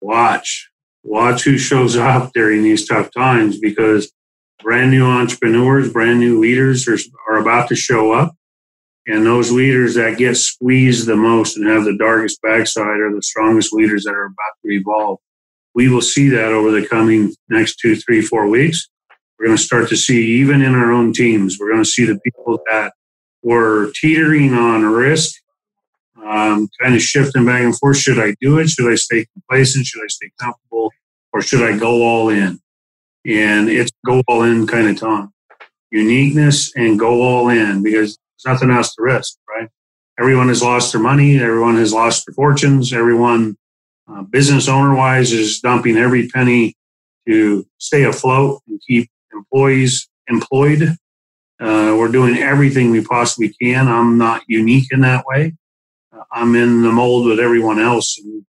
watch, 0.00 0.70
watch 1.04 1.44
who 1.44 1.58
shows 1.58 1.96
up 1.96 2.32
during 2.32 2.62
these 2.62 2.86
tough 2.86 3.10
times 3.12 3.58
because 3.58 4.12
brand 4.62 4.90
new 4.90 5.04
entrepreneurs, 5.04 5.92
brand 5.92 6.18
new 6.18 6.40
leaders 6.40 6.88
are, 6.88 6.98
are 7.28 7.38
about 7.38 7.68
to 7.68 7.76
show 7.76 8.12
up. 8.12 8.34
And 9.08 9.24
those 9.24 9.52
leaders 9.52 9.94
that 9.94 10.18
get 10.18 10.36
squeezed 10.36 11.06
the 11.06 11.14
most 11.14 11.56
and 11.56 11.68
have 11.68 11.84
the 11.84 11.96
darkest 11.96 12.42
backside 12.42 12.98
are 12.98 13.14
the 13.14 13.22
strongest 13.22 13.72
leaders 13.72 14.02
that 14.02 14.14
are 14.14 14.24
about 14.24 14.52
to 14.64 14.72
evolve. 14.72 15.18
We 15.76 15.88
will 15.88 16.02
see 16.02 16.28
that 16.30 16.52
over 16.52 16.72
the 16.72 16.86
coming 16.86 17.32
next 17.48 17.76
two, 17.76 17.94
three, 17.94 18.20
four 18.20 18.48
weeks. 18.48 18.88
We're 19.38 19.46
going 19.46 19.56
to 19.56 19.62
start 19.62 19.88
to 19.90 19.96
see, 19.96 20.40
even 20.40 20.62
in 20.62 20.74
our 20.74 20.92
own 20.92 21.12
teams, 21.12 21.58
we're 21.58 21.70
going 21.70 21.84
to 21.84 21.88
see 21.88 22.04
the 22.04 22.18
people 22.20 22.60
that 22.70 22.94
were 23.42 23.92
teetering 23.94 24.54
on 24.54 24.84
risk, 24.84 25.40
um, 26.24 26.68
kind 26.80 26.94
of 26.94 27.02
shifting 27.02 27.44
back 27.44 27.62
and 27.62 27.78
forth. 27.78 27.98
Should 27.98 28.18
I 28.18 28.34
do 28.40 28.58
it? 28.58 28.70
Should 28.70 28.90
I 28.90 28.96
stay 28.96 29.26
complacent? 29.34 29.86
Should 29.86 30.02
I 30.02 30.08
stay 30.08 30.30
comfortable? 30.40 30.90
Or 31.32 31.42
should 31.42 31.62
I 31.62 31.76
go 31.76 32.02
all 32.02 32.30
in? 32.30 32.60
And 33.26 33.68
it's 33.68 33.90
go 34.06 34.22
all 34.26 34.42
in 34.42 34.66
kind 34.66 34.88
of 34.88 34.98
time. 34.98 35.32
Uniqueness 35.90 36.74
and 36.74 36.98
go 36.98 37.22
all 37.22 37.48
in 37.50 37.82
because 37.82 38.18
there's 38.44 38.54
nothing 38.54 38.70
else 38.70 38.94
to 38.94 39.02
risk, 39.02 39.36
right? 39.48 39.68
Everyone 40.18 40.48
has 40.48 40.62
lost 40.62 40.92
their 40.92 41.00
money. 41.00 41.38
Everyone 41.38 41.76
has 41.76 41.92
lost 41.92 42.24
their 42.26 42.34
fortunes. 42.34 42.92
Everyone, 42.92 43.56
uh, 44.10 44.22
business 44.22 44.66
owner 44.66 44.94
wise, 44.94 45.32
is 45.32 45.60
dumping 45.60 45.98
every 45.98 46.28
penny 46.28 46.74
to 47.28 47.66
stay 47.78 48.04
afloat 48.04 48.62
and 48.66 48.80
keep 48.86 49.10
employees 49.36 50.08
employed. 50.28 50.82
Uh, 51.58 51.96
we're 51.98 52.12
doing 52.12 52.36
everything 52.36 52.90
we 52.90 53.02
possibly 53.02 53.54
can. 53.60 53.88
I'm 53.88 54.18
not 54.18 54.42
unique 54.46 54.88
in 54.90 55.00
that 55.00 55.24
way. 55.26 55.54
Uh, 56.12 56.24
I'm 56.32 56.54
in 56.54 56.82
the 56.82 56.92
mold 56.92 57.26
with 57.26 57.40
everyone 57.40 57.78
else. 57.78 58.18
And 58.18 58.44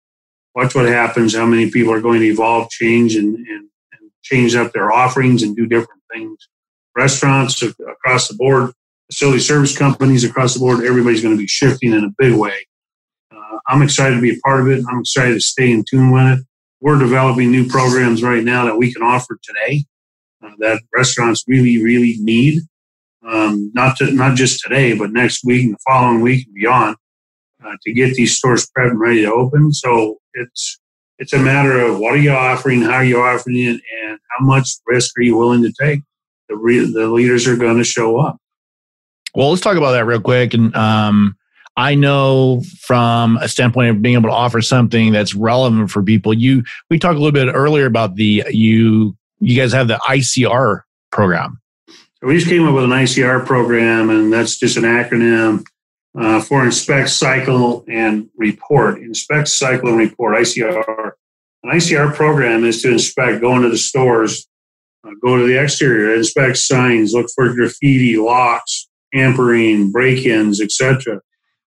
watch 0.55 0.75
what 0.75 0.85
happens, 0.85 1.35
how 1.35 1.45
many 1.45 1.69
people 1.71 1.93
are 1.93 2.01
going 2.01 2.21
to 2.21 2.27
evolve, 2.27 2.69
change, 2.69 3.15
and, 3.15 3.35
and, 3.35 3.69
and 3.93 4.11
change 4.23 4.55
up 4.55 4.73
their 4.73 4.91
offerings 4.91 5.43
and 5.43 5.55
do 5.55 5.65
different 5.65 6.01
things. 6.11 6.49
Restaurants 6.95 7.61
across 7.61 8.27
the 8.27 8.35
board 8.35 8.71
facility 9.11 9.39
service 9.39 9.77
companies 9.77 10.23
across 10.23 10.53
the 10.53 10.59
board, 10.59 10.83
everybody's 10.83 11.21
going 11.21 11.33
to 11.33 11.41
be 11.41 11.47
shifting 11.47 11.93
in 11.93 12.03
a 12.03 12.09
big 12.17 12.33
way. 12.33 12.67
Uh, 13.31 13.57
I'm 13.67 13.81
excited 13.81 14.15
to 14.15 14.21
be 14.21 14.35
a 14.35 14.39
part 14.39 14.61
of 14.61 14.67
it. 14.67 14.83
I'm 14.89 14.99
excited 14.99 15.35
to 15.35 15.41
stay 15.41 15.71
in 15.71 15.83
tune 15.89 16.11
with 16.11 16.39
it. 16.39 16.45
We're 16.81 16.99
developing 16.99 17.51
new 17.51 17.67
programs 17.67 18.21
right 18.21 18.43
now 18.43 18.65
that 18.65 18.77
we 18.77 18.93
can 18.93 19.01
offer 19.01 19.39
today 19.41 19.85
uh, 20.43 20.51
that 20.59 20.81
restaurants 20.95 21.43
really, 21.47 21.83
really 21.83 22.15
need. 22.19 22.61
Um, 23.27 23.71
not 23.73 23.97
to, 23.97 24.11
not 24.11 24.37
just 24.37 24.61
today, 24.61 24.93
but 24.93 25.11
next 25.11 25.43
week 25.43 25.65
and 25.65 25.73
the 25.73 25.79
following 25.85 26.21
week 26.21 26.45
and 26.45 26.55
beyond 26.55 26.95
uh, 27.65 27.75
to 27.83 27.93
get 27.93 28.13
these 28.13 28.37
stores 28.37 28.67
prepped 28.67 28.91
and 28.91 28.99
ready 28.99 29.23
to 29.23 29.33
open. 29.33 29.73
So 29.73 30.17
it's 30.33 30.79
it's 31.19 31.33
a 31.33 31.39
matter 31.39 31.79
of 31.79 31.99
what 31.99 32.13
are 32.13 32.17
you 32.17 32.31
offering, 32.31 32.83
how 32.83 32.93
are 32.93 33.03
you 33.03 33.19
offering 33.19 33.57
it, 33.57 33.81
and 34.03 34.19
how 34.29 34.45
much 34.45 34.69
risk 34.85 35.17
are 35.17 35.23
you 35.23 35.35
willing 35.35 35.63
to 35.63 35.73
take. 35.79 36.01
The 36.47 36.55
re- 36.55 36.91
the 36.91 37.07
leaders 37.07 37.47
are 37.47 37.57
going 37.57 37.77
to 37.77 37.83
show 37.83 38.17
up. 38.19 38.37
Well, 39.35 39.49
let's 39.49 39.61
talk 39.61 39.77
about 39.77 39.91
that 39.91 40.05
real 40.05 40.21
quick. 40.21 40.53
And 40.53 40.73
um, 40.75 41.35
I 41.75 41.95
know 41.95 42.61
from 42.79 43.37
a 43.37 43.49
standpoint 43.49 43.89
of 43.89 44.01
being 44.01 44.15
able 44.15 44.29
to 44.29 44.35
offer 44.35 44.61
something 44.61 45.11
that's 45.11 45.35
relevant 45.35 45.91
for 45.91 46.03
people. 46.03 46.33
You 46.33 46.63
we 46.89 46.99
talked 46.99 47.15
a 47.15 47.19
little 47.19 47.31
bit 47.31 47.51
earlier 47.53 47.87
about 47.87 48.15
the 48.15 48.45
you 48.51 49.16
you 49.39 49.59
guys 49.59 49.73
have 49.73 49.87
the 49.87 49.99
ICR 50.07 50.81
program. 51.11 51.61
We 52.21 52.35
just 52.35 52.47
came 52.47 52.67
up 52.67 52.73
with 52.73 52.85
an 52.85 52.89
ICR 52.89 53.45
program, 53.45 54.09
and 54.09 54.33
that's 54.33 54.57
just 54.57 54.77
an 54.77 54.83
acronym 54.83 55.65
uh, 56.17 56.41
for 56.41 56.65
inspect, 56.65 57.09
cycle, 57.09 57.85
and 57.87 58.29
report. 58.35 58.99
Inspect, 58.99 59.47
cycle, 59.47 59.89
and 59.89 59.97
report. 59.97 60.35
ICR. 60.35 61.11
An 61.63 61.71
ICR 61.71 62.15
program 62.15 62.63
is 62.63 62.81
to 62.81 62.91
inspect, 62.91 63.41
go 63.41 63.55
into 63.55 63.69
the 63.69 63.77
stores, 63.77 64.47
uh, 65.05 65.11
go 65.21 65.37
to 65.37 65.45
the 65.45 65.61
exterior, 65.61 66.15
inspect 66.15 66.57
signs, 66.57 67.13
look 67.13 67.27
for 67.35 67.53
graffiti, 67.53 68.17
locks, 68.17 68.87
tampering, 69.13 69.91
break-ins, 69.91 70.59
etc., 70.59 71.21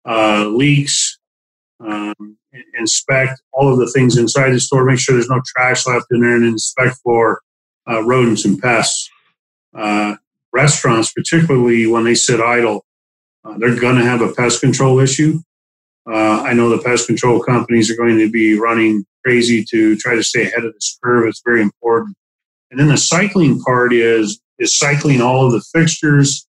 uh, 0.07 0.45
leaks, 0.47 1.19
um, 1.85 2.37
inspect 2.77 3.41
all 3.53 3.71
of 3.71 3.79
the 3.79 3.91
things 3.91 4.17
inside 4.17 4.51
the 4.51 4.59
store, 4.59 4.85
make 4.85 4.99
sure 4.99 5.15
there's 5.15 5.29
no 5.29 5.41
trash 5.45 5.85
left 5.85 6.05
in 6.11 6.21
there, 6.21 6.35
and 6.35 6.45
inspect 6.45 6.97
for 7.03 7.41
uh, 7.87 8.03
rodents 8.03 8.45
and 8.45 8.59
pests. 8.59 9.09
Uh, 9.73 10.15
restaurants, 10.51 11.13
particularly 11.13 11.85
when 11.85 12.03
they 12.03 12.15
sit 12.15 12.41
idle, 12.41 12.83
uh, 13.45 13.57
they're 13.57 13.79
going 13.79 13.95
to 13.95 14.03
have 14.03 14.21
a 14.21 14.33
pest 14.33 14.61
control 14.61 14.99
issue. 14.99 15.39
Uh, 16.09 16.41
I 16.41 16.53
know 16.53 16.69
the 16.69 16.83
pest 16.83 17.05
control 17.05 17.39
companies 17.39 17.91
are 17.91 17.95
going 17.95 18.17
to 18.17 18.31
be 18.31 18.57
running 18.57 19.05
crazy 19.23 19.63
to 19.69 19.95
try 19.97 20.15
to 20.15 20.23
stay 20.23 20.47
ahead 20.47 20.65
of 20.65 20.73
this 20.73 20.97
curve. 21.03 21.27
It's 21.27 21.41
very 21.45 21.61
important. 21.61 22.15
And 22.71 22.79
then 22.79 22.87
the 22.87 22.97
cycling 22.97 23.59
part 23.61 23.93
is 23.93 24.39
is 24.57 24.77
cycling 24.77 25.21
all 25.21 25.45
of 25.45 25.53
the 25.53 25.61
fixtures, 25.73 26.47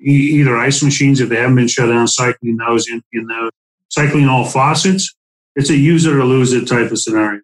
either 0.00 0.56
ice 0.56 0.82
machines 0.82 1.20
if 1.20 1.28
they 1.28 1.36
haven't 1.36 1.56
been 1.56 1.68
shut 1.68 1.88
down, 1.88 2.08
cycling 2.08 2.56
those, 2.56 2.88
emptying 2.90 3.26
those, 3.26 3.50
cycling 3.88 4.28
all 4.28 4.44
faucets. 4.44 5.14
It's 5.56 5.70
a 5.70 5.76
use 5.76 6.06
it 6.06 6.14
or 6.14 6.24
lose 6.24 6.52
it 6.52 6.66
type 6.66 6.90
of 6.90 6.98
scenario. 6.98 7.40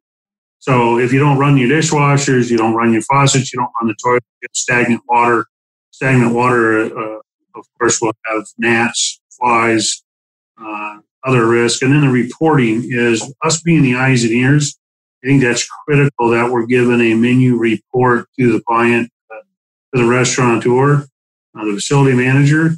So 0.67 0.99
if 0.99 1.13
you 1.13 1.21
don't 1.21 1.39
run 1.39 1.57
your 1.57 1.69
dishwashers, 1.69 2.51
you 2.51 2.59
don't 2.59 2.75
run 2.75 2.93
your 2.93 3.03
faucets, 3.03 3.53
you 3.53 3.59
don't 3.61 3.71
run 3.81 3.87
the 3.87 3.95
toilet, 4.03 4.25
you 4.25 4.49
get 4.49 4.57
stagnant 4.57 5.01
water. 5.09 5.47
Stagnant 5.93 6.35
water, 6.35 6.87
uh, 6.87 7.21
of 7.55 7.65
course, 7.79 8.01
will 8.03 8.13
have 8.27 8.43
gnats, 8.59 9.21
flies, 9.39 10.03
uh, 10.61 10.99
other 11.23 11.47
risk. 11.47 11.83
And 11.83 11.93
then 11.93 12.01
the 12.01 12.09
reporting 12.09 12.83
is 12.85 13.33
us 13.45 13.63
being 13.63 13.83
the 13.83 13.95
eyes 13.95 14.25
and 14.25 14.33
ears. 14.33 14.77
I 15.23 15.29
think 15.29 15.41
that's 15.41 15.69
critical 15.87 16.31
that 16.31 16.51
we're 16.51 16.67
given 16.67 17.01
a 17.01 17.15
menu 17.15 17.57
report 17.57 18.27
to 18.37 18.53
the 18.53 18.61
client, 18.67 19.09
uh, 19.33 19.43
to 19.95 20.03
the 20.03 20.09
restaurateur, 20.09 21.07
uh, 21.57 21.65
the 21.65 21.75
facility 21.75 22.17
manager, 22.17 22.73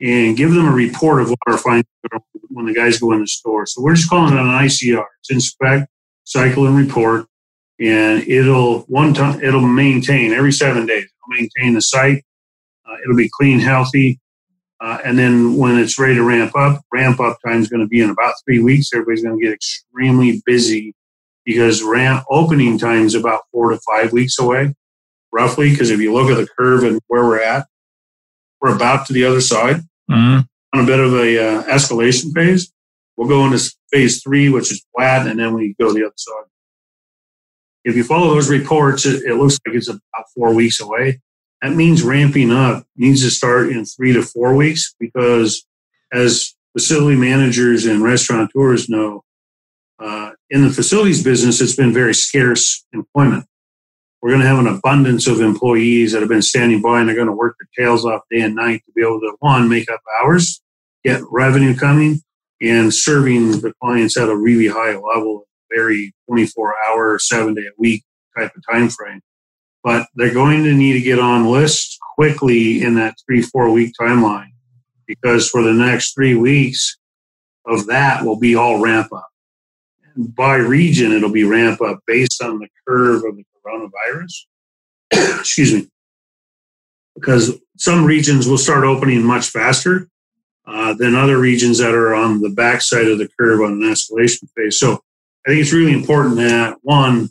and 0.00 0.38
give 0.38 0.54
them 0.54 0.66
a 0.66 0.72
report 0.72 1.20
of 1.20 1.28
what 1.28 1.38
our 1.48 1.58
findings 1.58 1.86
are 2.14 2.20
when 2.48 2.64
the 2.64 2.72
guys 2.72 2.98
go 2.98 3.12
in 3.12 3.20
the 3.20 3.26
store. 3.26 3.66
So 3.66 3.82
we're 3.82 3.94
just 3.94 4.08
calling 4.08 4.32
it 4.32 4.40
an 4.40 4.46
ICR. 4.46 5.04
It's 5.20 5.30
inspect, 5.30 5.90
cycle, 6.26 6.66
and 6.66 6.76
report, 6.76 7.26
and 7.80 8.22
it'll 8.28 8.80
one 8.82 9.14
time 9.14 9.40
it'll 9.42 9.66
maintain 9.66 10.32
every 10.32 10.52
seven 10.52 10.86
days. 10.86 11.04
It'll 11.04 11.40
maintain 11.40 11.74
the 11.74 11.80
site. 11.80 12.22
Uh, 12.86 12.96
it'll 13.02 13.16
be 13.16 13.30
clean, 13.38 13.58
healthy, 13.58 14.20
uh, 14.80 14.98
and 15.04 15.18
then 15.18 15.56
when 15.56 15.78
it's 15.78 15.98
ready 15.98 16.14
to 16.14 16.22
ramp 16.22 16.54
up, 16.54 16.82
ramp 16.92 17.18
up 17.18 17.38
time 17.44 17.60
is 17.60 17.68
going 17.68 17.80
to 17.80 17.88
be 17.88 18.00
in 18.00 18.10
about 18.10 18.34
three 18.44 18.62
weeks. 18.62 18.90
Everybody's 18.92 19.22
going 19.22 19.38
to 19.38 19.44
get 19.44 19.54
extremely 19.54 20.42
busy 20.44 20.94
because 21.44 21.82
ramp 21.82 22.24
opening 22.30 22.78
time 22.78 23.06
is 23.06 23.14
about 23.14 23.42
four 23.52 23.70
to 23.70 23.78
five 23.78 24.12
weeks 24.12 24.38
away, 24.38 24.74
roughly. 25.32 25.70
Because 25.70 25.90
if 25.90 26.00
you 26.00 26.12
look 26.12 26.30
at 26.30 26.36
the 26.36 26.46
curve 26.58 26.84
and 26.84 27.00
where 27.06 27.24
we're 27.24 27.40
at, 27.40 27.66
we're 28.60 28.74
about 28.74 29.06
to 29.06 29.12
the 29.12 29.24
other 29.24 29.40
side 29.40 29.76
mm-hmm. 30.10 30.40
on 30.74 30.84
a 30.84 30.86
bit 30.86 31.00
of 31.00 31.14
a 31.14 31.38
uh, 31.38 31.62
escalation 31.64 32.34
phase. 32.34 32.70
We'll 33.16 33.28
go 33.28 33.44
into 33.44 33.72
phase 33.90 34.22
three, 34.22 34.48
which 34.48 34.70
is 34.70 34.84
flat, 34.94 35.26
and 35.26 35.38
then 35.38 35.54
we 35.54 35.74
go 35.80 35.92
the 35.92 36.04
other 36.04 36.14
side. 36.16 36.44
If 37.84 37.96
you 37.96 38.04
follow 38.04 38.34
those 38.34 38.50
reports, 38.50 39.06
it, 39.06 39.22
it 39.24 39.36
looks 39.36 39.58
like 39.66 39.76
it's 39.76 39.88
about 39.88 40.26
four 40.34 40.52
weeks 40.54 40.80
away. 40.80 41.20
That 41.62 41.72
means 41.72 42.02
ramping 42.02 42.50
up 42.50 42.84
needs 42.96 43.22
to 43.22 43.30
start 43.30 43.70
in 43.70 43.84
three 43.84 44.12
to 44.12 44.22
four 44.22 44.54
weeks 44.54 44.94
because, 44.98 45.64
as 46.12 46.54
facility 46.72 47.16
managers 47.16 47.86
and 47.86 48.02
restaurateurs 48.02 48.88
know, 48.88 49.24
uh, 49.98 50.32
in 50.50 50.62
the 50.62 50.70
facilities 50.70 51.24
business, 51.24 51.60
it's 51.60 51.76
been 51.76 51.92
very 51.92 52.14
scarce 52.14 52.84
employment 52.92 53.46
we're 54.26 54.32
going 54.32 54.42
to 54.42 54.48
have 54.48 54.58
an 54.58 54.66
abundance 54.66 55.28
of 55.28 55.40
employees 55.40 56.10
that 56.10 56.18
have 56.20 56.28
been 56.28 56.42
standing 56.42 56.82
by 56.82 56.98
and 56.98 57.08
they're 57.08 57.14
going 57.14 57.28
to 57.28 57.32
work 57.32 57.56
their 57.60 57.86
tails 57.86 58.04
off 58.04 58.22
day 58.28 58.40
and 58.40 58.56
night 58.56 58.82
to 58.84 58.92
be 58.92 59.00
able 59.00 59.20
to 59.20 59.36
one 59.38 59.68
make 59.68 59.88
up 59.88 60.00
hours 60.20 60.60
get 61.04 61.22
revenue 61.30 61.76
coming 61.76 62.20
and 62.60 62.92
serving 62.92 63.60
the 63.60 63.72
clients 63.82 64.16
at 64.16 64.28
a 64.28 64.36
really 64.36 64.68
high 64.68 64.96
level 64.96 65.46
very 65.70 66.14
24 66.28 66.74
hour 66.88 67.18
seven 67.18 67.54
day 67.54 67.62
a 67.62 67.74
week 67.78 68.04
type 68.36 68.52
of 68.56 68.62
time 68.70 68.88
frame 68.88 69.20
but 69.82 70.06
they're 70.14 70.34
going 70.34 70.64
to 70.64 70.72
need 70.72 70.94
to 70.94 71.00
get 71.00 71.18
on 71.18 71.46
lists 71.46 71.98
quickly 72.16 72.82
in 72.82 72.94
that 72.94 73.14
three 73.26 73.42
four 73.42 73.70
week 73.70 73.92
timeline 74.00 74.50
because 75.06 75.48
for 75.48 75.62
the 75.62 75.72
next 75.72 76.14
three 76.14 76.34
weeks 76.34 76.96
of 77.66 77.86
that 77.86 78.24
will 78.24 78.38
be 78.38 78.54
all 78.54 78.80
ramp 78.80 79.12
up 79.12 79.28
And 80.14 80.34
by 80.34 80.56
region 80.56 81.12
it'll 81.12 81.32
be 81.32 81.44
ramp 81.44 81.80
up 81.80 82.00
based 82.06 82.42
on 82.42 82.58
the 82.58 82.68
curve 82.86 83.22
of 83.24 83.36
the 83.36 83.44
coronavirus. 83.64 84.32
Excuse 85.40 85.72
me. 85.72 85.88
Because 87.14 87.58
some 87.76 88.04
regions 88.04 88.46
will 88.46 88.58
start 88.58 88.84
opening 88.84 89.22
much 89.22 89.48
faster 89.48 90.08
uh, 90.66 90.94
than 90.94 91.14
other 91.14 91.38
regions 91.38 91.78
that 91.78 91.94
are 91.94 92.14
on 92.14 92.40
the 92.40 92.50
backside 92.50 93.06
of 93.06 93.18
the 93.18 93.28
curve 93.38 93.60
on 93.60 93.72
an 93.72 93.80
escalation 93.82 94.48
phase. 94.56 94.78
So 94.78 94.94
I 95.46 95.50
think 95.50 95.60
it's 95.60 95.72
really 95.72 95.92
important 95.92 96.36
that 96.36 96.78
one, 96.82 97.30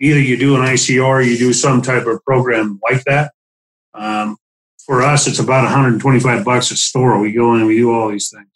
either 0.00 0.20
you 0.20 0.36
do 0.36 0.56
an 0.56 0.62
ICR 0.62 1.04
or 1.04 1.22
you 1.22 1.38
do 1.38 1.52
some 1.52 1.80
type 1.80 2.06
of 2.06 2.24
program 2.24 2.80
like 2.82 3.04
that. 3.04 3.32
Um, 3.94 4.36
for 4.84 5.02
us, 5.02 5.26
it's 5.26 5.38
about 5.38 5.64
125 5.64 6.44
bucks 6.44 6.70
a 6.70 6.76
store. 6.76 7.18
We 7.18 7.32
go 7.32 7.54
in 7.54 7.60
and 7.60 7.68
we 7.68 7.76
do 7.76 7.92
all 7.92 8.08
these 8.08 8.30
things. 8.30 8.48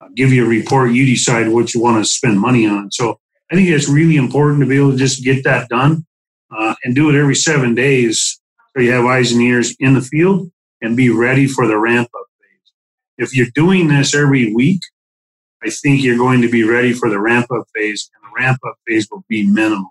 I'll 0.00 0.10
give 0.10 0.32
you 0.32 0.44
a 0.44 0.48
report. 0.48 0.92
You 0.92 1.06
decide 1.06 1.48
what 1.48 1.74
you 1.74 1.80
want 1.80 2.04
to 2.04 2.10
spend 2.10 2.38
money 2.38 2.66
on. 2.66 2.90
So 2.92 3.18
I 3.50 3.54
think 3.54 3.68
it's 3.68 3.88
really 3.88 4.16
important 4.16 4.60
to 4.60 4.66
be 4.66 4.76
able 4.76 4.92
to 4.92 4.96
just 4.96 5.24
get 5.24 5.44
that 5.44 5.68
done 5.68 6.04
uh, 6.56 6.74
and 6.84 6.94
do 6.94 7.10
it 7.10 7.18
every 7.18 7.34
seven 7.34 7.74
days 7.74 8.40
so 8.74 8.82
you 8.82 8.92
have 8.92 9.04
eyes 9.04 9.32
and 9.32 9.42
ears 9.42 9.74
in 9.80 9.94
the 9.94 10.00
field 10.00 10.50
and 10.80 10.96
be 10.96 11.10
ready 11.10 11.46
for 11.46 11.66
the 11.66 11.78
ramp 11.78 12.08
up. 12.14 12.26
If 13.22 13.34
you're 13.34 13.46
doing 13.54 13.88
this 13.88 14.14
every 14.14 14.52
week, 14.52 14.80
I 15.64 15.70
think 15.70 16.02
you're 16.02 16.16
going 16.18 16.42
to 16.42 16.48
be 16.50 16.64
ready 16.64 16.92
for 16.92 17.08
the 17.08 17.20
ramp 17.20 17.46
up 17.56 17.66
phase, 17.74 18.10
and 18.14 18.30
the 18.30 18.42
ramp 18.42 18.58
up 18.66 18.74
phase 18.86 19.08
will 19.10 19.24
be 19.28 19.46
minimal. 19.46 19.90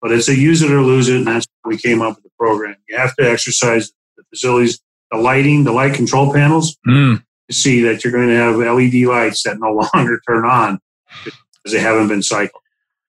But 0.00 0.12
it's 0.12 0.28
a 0.28 0.36
use 0.36 0.62
it 0.62 0.70
or 0.70 0.80
lose 0.80 1.08
it, 1.08 1.16
and 1.16 1.26
that's 1.26 1.46
why 1.62 1.70
we 1.70 1.78
came 1.78 2.00
up 2.02 2.16
with 2.16 2.24
the 2.24 2.30
program. 2.38 2.76
You 2.88 2.96
have 2.96 3.14
to 3.16 3.30
exercise 3.30 3.92
the 4.16 4.24
facilities, 4.30 4.80
the 5.10 5.18
lighting, 5.18 5.64
the 5.64 5.72
light 5.72 5.94
control 5.94 6.32
panels, 6.32 6.76
Mm. 6.86 7.22
to 7.48 7.54
see 7.54 7.80
that 7.82 8.02
you're 8.04 8.12
going 8.12 8.28
to 8.28 8.36
have 8.36 8.56
LED 8.56 9.06
lights 9.06 9.42
that 9.44 9.58
no 9.60 9.86
longer 9.94 10.20
turn 10.26 10.44
on 10.44 10.78
because 11.24 11.72
they 11.72 11.80
haven't 11.80 12.08
been 12.08 12.22
cycled. 12.22 12.62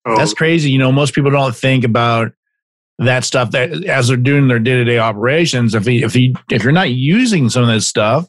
So, 0.07 0.15
That's 0.15 0.33
crazy. 0.33 0.69
You 0.71 0.77
know, 0.77 0.91
most 0.91 1.15
people 1.15 1.31
don't 1.31 1.55
think 1.55 1.83
about 1.83 2.31
that 2.99 3.23
stuff 3.25 3.51
that 3.51 3.83
as 3.85 4.07
they're 4.07 4.15
doing 4.17 4.47
their 4.47 4.59
day 4.59 4.75
to 4.75 4.83
day 4.85 4.99
operations. 4.99 5.75
If 5.75 5.85
you, 5.87 6.05
if 6.05 6.15
you 6.15 6.33
if 6.51 6.63
you're 6.63 6.71
not 6.71 6.91
using 6.91 7.49
some 7.49 7.63
of 7.63 7.69
this 7.69 7.87
stuff, 7.87 8.27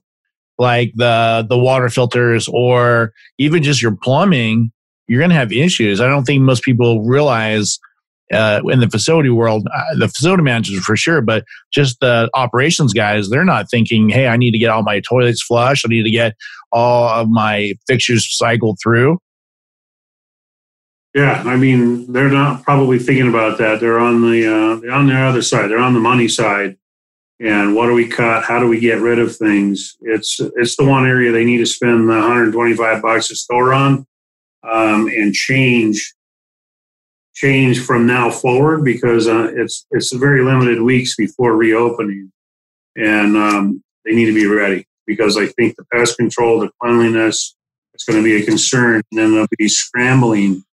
like 0.58 0.92
the 0.94 1.46
the 1.48 1.58
water 1.58 1.88
filters 1.88 2.48
or 2.52 3.12
even 3.38 3.62
just 3.62 3.82
your 3.82 3.96
plumbing, 4.02 4.72
you're 5.08 5.20
going 5.20 5.30
to 5.30 5.36
have 5.36 5.52
issues. 5.52 6.00
I 6.00 6.08
don't 6.08 6.24
think 6.24 6.42
most 6.42 6.62
people 6.62 7.02
realize 7.02 7.78
uh, 8.32 8.60
in 8.64 8.80
the 8.80 8.88
facility 8.88 9.30
world, 9.30 9.68
uh, 9.72 9.94
the 9.98 10.08
facility 10.08 10.42
managers 10.42 10.84
for 10.84 10.96
sure, 10.96 11.20
but 11.20 11.44
just 11.72 12.00
the 12.00 12.28
operations 12.34 12.92
guys, 12.92 13.30
they're 13.30 13.44
not 13.44 13.70
thinking, 13.70 14.08
"Hey, 14.08 14.26
I 14.26 14.36
need 14.36 14.50
to 14.52 14.58
get 14.58 14.70
all 14.70 14.82
my 14.82 15.00
toilets 15.00 15.42
flushed. 15.42 15.84
I 15.86 15.88
need 15.88 16.02
to 16.02 16.10
get 16.10 16.34
all 16.72 17.08
of 17.08 17.28
my 17.28 17.74
fixtures 17.86 18.26
cycled 18.36 18.78
through." 18.82 19.18
Yeah, 21.14 21.42
I 21.46 21.56
mean, 21.56 22.12
they're 22.12 22.28
not 22.28 22.62
probably 22.62 22.98
thinking 22.98 23.28
about 23.28 23.58
that. 23.58 23.80
They're 23.80 23.98
on 23.98 24.20
the 24.20 24.46
uh, 24.46 24.76
they're 24.80 24.92
on 24.92 25.06
the 25.06 25.14
other 25.14 25.40
side. 25.42 25.70
They're 25.70 25.78
on 25.78 25.94
the 25.94 26.00
money 26.00 26.28
side. 26.28 26.76
And 27.38 27.74
what 27.74 27.86
do 27.86 27.92
we 27.92 28.08
cut? 28.08 28.44
How 28.44 28.58
do 28.58 28.66
we 28.66 28.80
get 28.80 29.00
rid 29.00 29.18
of 29.18 29.36
things? 29.36 29.96
It's 30.00 30.40
it's 30.56 30.76
the 30.76 30.84
one 30.84 31.06
area 31.06 31.32
they 31.32 31.44
need 31.44 31.58
to 31.58 31.66
spend 31.66 32.08
the 32.08 32.14
125 32.14 33.02
bucks 33.02 33.30
a 33.30 33.36
store 33.36 33.74
on, 33.74 34.06
um, 34.62 35.08
and 35.08 35.34
change 35.34 36.14
change 37.34 37.78
from 37.78 38.06
now 38.06 38.30
forward 38.30 38.82
because 38.82 39.28
uh, 39.28 39.52
it's 39.54 39.86
it's 39.90 40.12
very 40.14 40.42
limited 40.42 40.80
weeks 40.80 41.14
before 41.14 41.54
reopening, 41.56 42.32
and 42.96 43.36
um, 43.36 43.82
they 44.06 44.14
need 44.14 44.26
to 44.26 44.34
be 44.34 44.46
ready 44.46 44.86
because 45.06 45.36
I 45.36 45.46
think 45.46 45.76
the 45.76 45.84
pest 45.92 46.16
control, 46.16 46.60
the 46.60 46.70
cleanliness, 46.80 47.54
it's 47.92 48.04
going 48.04 48.18
to 48.18 48.24
be 48.24 48.42
a 48.42 48.46
concern, 48.46 49.02
and 49.12 49.20
then 49.20 49.34
they'll 49.34 49.46
be 49.58 49.68
scrambling 49.68 50.64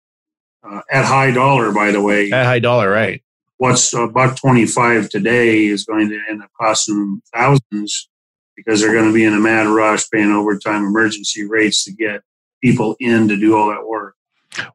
uh, 0.64 0.82
at 0.90 1.06
high 1.06 1.32
dollar, 1.32 1.72
by 1.72 1.92
the 1.92 2.02
way. 2.02 2.32
At 2.32 2.46
high 2.46 2.60
dollar, 2.60 2.90
right? 2.90 3.22
What's 3.64 3.94
a 3.94 4.08
buck 4.08 4.36
twenty-five 4.36 5.08
today 5.08 5.68
is 5.68 5.86
going 5.86 6.10
to 6.10 6.20
end 6.30 6.44
up 6.44 6.50
costing 6.60 6.96
them 6.96 7.24
thousands 7.34 8.10
because 8.58 8.82
they're 8.82 8.92
going 8.92 9.08
to 9.08 9.14
be 9.14 9.24
in 9.24 9.34
a 9.34 9.40
mad 9.40 9.68
rush, 9.68 10.04
paying 10.10 10.32
overtime 10.34 10.84
emergency 10.84 11.48
rates 11.48 11.86
to 11.86 11.94
get 11.94 12.24
people 12.62 12.98
in 13.00 13.30
to 13.30 13.38
do 13.38 13.56
all 13.56 13.70
that 13.70 13.88
work. 13.88 14.16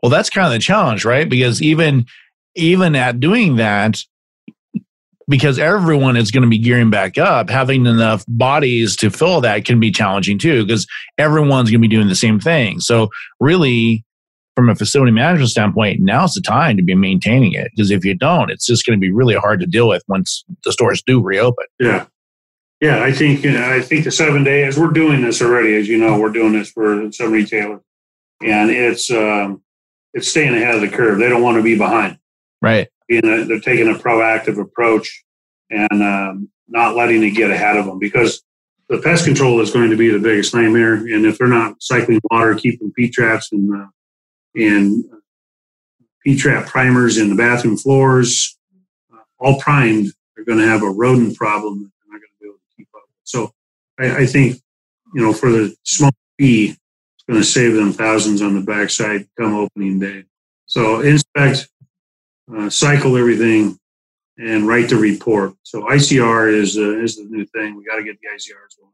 Well, 0.03 0.09
that's 0.09 0.31
kind 0.31 0.47
of 0.47 0.55
the 0.55 0.59
challenge, 0.59 1.05
right? 1.05 1.29
Because 1.29 1.61
even 1.61 2.07
even 2.55 2.97
at 2.97 3.21
doing 3.21 3.57
that, 3.57 3.99
because 5.29 5.59
everyone 5.59 6.17
is 6.17 6.31
going 6.31 6.45
to 6.45 6.49
be 6.49 6.57
gearing 6.57 6.89
back 6.89 7.19
up, 7.19 7.51
having 7.51 7.85
enough 7.85 8.25
bodies 8.27 8.97
to 8.97 9.11
fill 9.11 9.43
that 9.43 9.67
can 9.67 9.81
be 9.81 9.91
challenging 9.91 10.39
too, 10.39 10.65
because 10.65 10.87
everyone's 11.19 11.71
going 11.71 11.83
to 11.83 11.87
be 11.87 11.95
doing 11.95 12.09
the 12.09 12.15
same 12.15 12.41
thing. 12.41 12.81
So 12.81 13.11
really, 13.39 14.07
from 14.59 14.69
a 14.69 14.75
facility 14.75 15.13
management 15.13 15.51
standpoint, 15.51 16.01
now's 16.01 16.35
the 16.35 16.41
time 16.41 16.77
to 16.77 16.83
be 16.83 16.97
maintaining 16.97 17.53
it. 17.53 17.71
Because 17.71 17.93
if 17.93 18.05
you 18.05 18.13
don't, 18.13 18.51
it's 18.51 18.67
just 18.67 18.85
going 18.85 18.99
to 18.99 19.01
be 19.01 19.13
really 19.13 19.37
hard 19.37 19.61
to 19.61 19.67
deal 19.67 19.87
with 19.87 20.03
once 20.09 20.45
the 20.65 20.73
stores 20.73 21.01
do 21.07 21.23
reopen. 21.23 21.65
Yeah. 21.79 22.07
Yeah, 22.81 23.05
I 23.05 23.13
think 23.13 23.45
you 23.45 23.53
know, 23.53 23.73
I 23.73 23.81
think 23.81 24.03
the 24.03 24.11
seven 24.11 24.43
days 24.43 24.77
we're 24.77 24.91
doing 24.91 25.23
this 25.23 25.41
already, 25.41 25.77
as 25.77 25.87
you 25.87 25.97
know, 25.97 26.19
we're 26.19 26.33
doing 26.33 26.55
this 26.55 26.71
for 26.71 27.11
some 27.13 27.31
retailers, 27.31 27.81
and 28.41 28.71
it's 28.71 29.11
um, 29.11 29.63
it's 30.13 30.29
staying 30.29 30.55
ahead 30.55 30.75
of 30.75 30.81
the 30.81 30.89
curve. 30.89 31.19
They 31.19 31.29
don't 31.29 31.43
want 31.43 31.57
to 31.57 31.63
be 31.63 31.77
behind. 31.77 32.19
Right. 32.61 32.89
Being 33.09 33.25
a, 33.25 33.45
they're 33.45 33.61
taking 33.61 33.89
a 33.89 33.99
proactive 33.99 34.61
approach 34.61 35.25
and 35.71 36.03
um, 36.03 36.49
not 36.69 36.97
letting 36.97 37.23
it 37.23 37.31
get 37.31 37.51
ahead 37.51 37.77
of 37.77 37.87
them 37.87 37.99
because 37.99 38.43
the 38.89 38.99
pest 38.99 39.25
control 39.25 39.61
is 39.61 39.73
going 39.73 39.91
to 39.91 39.97
be 39.97 40.11
the 40.11 40.19
biggest 40.19 40.55
nightmare. 40.55 40.95
And 40.95 41.27
if 41.27 41.39
they're 41.39 41.49
not 41.49 41.77
cycling 41.81 42.21
water, 42.31 42.55
keeping 42.55 42.93
P 42.93 43.09
traps 43.09 43.51
and 43.53 43.75
uh, 43.75 43.87
and 44.55 45.05
P 46.25 46.37
trap 46.37 46.67
primers 46.67 47.19
in 47.19 47.29
the 47.29 47.35
bathroom 47.35 47.77
floors, 47.77 48.59
uh, 49.13 49.19
all 49.39 49.59
primed, 49.61 50.13
they're 50.35 50.45
going 50.45 50.59
to 50.59 50.67
have 50.67 50.83
a 50.83 50.91
rodent 50.91 51.37
problem 51.37 51.83
that 51.83 51.91
they're 51.99 52.13
not 52.13 52.21
going 52.21 52.31
to 52.31 52.41
be 52.41 52.47
able 52.47 52.59
to 52.59 52.77
keep 52.77 52.89
up. 52.95 53.09
So 53.25 53.53
I, 53.99 54.23
I 54.23 54.27
think 54.27 54.61
you 55.15 55.23
know 55.23 55.33
for 55.33 55.51
the 55.51 55.75
small 55.85 56.11
fee, 56.39 56.71
it's 56.71 57.25
going 57.29 57.41
to 57.41 57.47
save 57.47 57.75
them 57.75 57.93
thousands 57.93 58.43
on 58.43 58.55
the 58.55 58.61
backside 58.61 59.29
come 59.39 59.55
opening 59.55 59.99
day. 59.99 60.25
So 60.67 61.01
inspect, 61.01 61.69
uh, 62.55 62.69
cycle 62.69 63.17
everything, 63.17 63.79
and 64.39 64.67
write 64.67 64.89
the 64.89 64.97
report. 64.97 65.55
So 65.63 65.83
ICR 65.83 66.53
is 66.53 66.77
uh, 66.77 66.99
is 66.99 67.17
the 67.17 67.25
new 67.25 67.45
thing. 67.47 67.77
We 67.77 67.85
got 67.85 67.97
to 67.97 68.05
get 68.05 68.19
the 68.21 68.29
ICRs 68.29 68.79
going. 68.79 68.93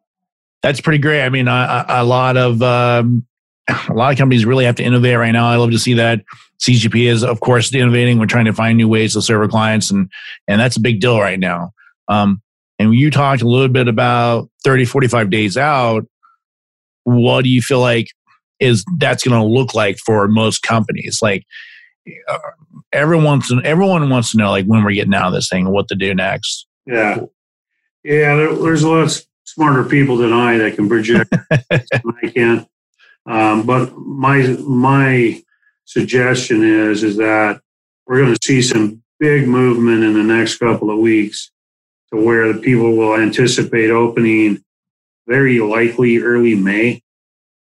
That's 0.62 0.80
pretty 0.80 0.98
great. 0.98 1.22
I 1.22 1.28
mean, 1.28 1.46
a, 1.46 1.84
a 1.88 2.04
lot 2.04 2.38
of 2.38 2.62
um, 2.62 3.26
a 3.88 3.92
lot 3.92 4.12
of 4.12 4.18
companies 4.18 4.44
really 4.44 4.64
have 4.64 4.76
to 4.76 4.82
innovate 4.82 5.16
right 5.16 5.32
now. 5.32 5.48
I 5.48 5.56
love 5.56 5.70
to 5.70 5.78
see 5.78 5.94
that. 5.94 6.22
CGP 6.60 7.06
is, 7.06 7.24
of 7.24 7.40
course, 7.40 7.74
innovating. 7.74 8.18
We're 8.18 8.26
trying 8.26 8.44
to 8.46 8.52
find 8.52 8.76
new 8.76 8.88
ways 8.88 9.14
to 9.14 9.22
serve 9.22 9.42
our 9.42 9.48
clients, 9.48 9.90
and 9.90 10.10
and 10.48 10.60
that's 10.60 10.76
a 10.76 10.80
big 10.80 11.00
deal 11.00 11.20
right 11.20 11.38
now. 11.38 11.72
Um, 12.08 12.42
and 12.78 12.94
you 12.94 13.10
talked 13.10 13.42
a 13.42 13.48
little 13.48 13.68
bit 13.68 13.88
about 13.88 14.50
30, 14.64 14.84
45 14.84 15.30
days 15.30 15.56
out. 15.56 16.06
What 17.04 17.42
do 17.42 17.50
you 17.50 17.62
feel 17.62 17.80
like 17.80 18.08
is 18.60 18.84
that's 18.98 19.24
going 19.24 19.40
to 19.40 19.46
look 19.46 19.74
like 19.74 19.98
for 19.98 20.26
most 20.28 20.62
companies? 20.62 21.20
Like 21.22 21.44
uh, 22.28 22.38
everyone, 22.92 23.42
everyone 23.64 24.08
wants 24.10 24.32
to 24.32 24.38
know 24.38 24.50
like 24.50 24.66
when 24.66 24.84
we're 24.84 24.92
getting 24.92 25.14
out 25.14 25.28
of 25.28 25.32
this 25.34 25.48
thing 25.48 25.66
and 25.66 25.74
what 25.74 25.88
to 25.88 25.94
do 25.94 26.14
next. 26.14 26.66
Yeah, 26.86 27.20
yeah. 28.02 28.36
There, 28.36 28.54
there's 28.54 28.82
a 28.82 28.88
lot 28.88 29.02
of 29.02 29.22
smarter 29.44 29.84
people 29.84 30.16
than 30.16 30.32
I 30.32 30.58
that 30.58 30.76
can 30.76 30.88
project. 30.88 31.34
I 31.70 32.28
can. 32.34 32.66
Um, 33.26 33.64
but 33.64 33.96
my 33.96 34.42
my 34.66 35.42
suggestion 35.84 36.62
is 36.62 37.02
is 37.02 37.16
that 37.16 37.60
we're 38.06 38.20
going 38.20 38.34
to 38.34 38.46
see 38.46 38.60
some 38.60 39.02
big 39.18 39.48
movement 39.48 40.02
in 40.02 40.14
the 40.14 40.22
next 40.22 40.58
couple 40.58 40.90
of 40.90 40.98
weeks 40.98 41.50
to 42.12 42.22
where 42.22 42.52
the 42.52 42.60
people 42.60 42.96
will 42.96 43.16
anticipate 43.16 43.90
opening 43.90 44.62
very 45.26 45.60
likely 45.60 46.18
early 46.18 46.54
May. 46.54 47.02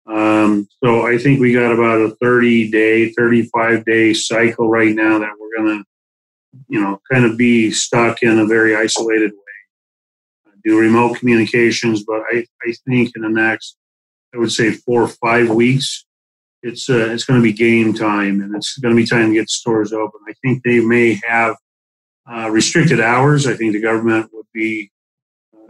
Um, 0.06 0.68
so 0.82 1.06
I 1.06 1.18
think 1.18 1.40
we 1.40 1.52
got 1.52 1.72
about 1.72 2.00
a 2.00 2.16
30 2.20 2.70
day, 2.70 3.10
35 3.12 3.84
day 3.84 4.14
cycle 4.14 4.68
right 4.68 4.94
now 4.94 5.18
that 5.18 5.32
we're 5.38 5.56
going 5.62 5.78
to, 5.78 5.84
you 6.68 6.80
know, 6.80 7.00
kind 7.10 7.24
of 7.24 7.36
be 7.36 7.70
stuck 7.70 8.22
in 8.22 8.38
a 8.38 8.46
very 8.46 8.76
isolated 8.76 9.32
way. 9.32 9.36
Do 10.64 10.78
remote 10.78 11.16
communications, 11.16 12.04
but 12.04 12.22
I, 12.32 12.44
I 12.66 12.74
think 12.86 13.12
in 13.16 13.22
the 13.22 13.28
next, 13.28 13.76
I 14.34 14.38
would 14.38 14.52
say 14.52 14.72
four 14.72 15.02
or 15.02 15.08
five 15.08 15.50
weeks, 15.50 16.06
it's 16.62 16.88
uh, 16.90 17.10
it's 17.10 17.24
going 17.24 17.40
to 17.40 17.42
be 17.42 17.52
game 17.52 17.94
time, 17.94 18.40
and 18.40 18.54
it's 18.54 18.78
going 18.78 18.94
to 18.94 19.00
be 19.00 19.06
time 19.06 19.28
to 19.28 19.34
get 19.34 19.48
stores 19.48 19.92
open. 19.92 20.20
I 20.28 20.34
think 20.44 20.62
they 20.62 20.80
may 20.80 21.20
have 21.26 21.56
uh, 22.30 22.50
restricted 22.50 23.00
hours. 23.00 23.46
I 23.46 23.54
think 23.54 23.72
the 23.72 23.80
government 23.80 24.30
would 24.32 24.46
be 24.52 24.90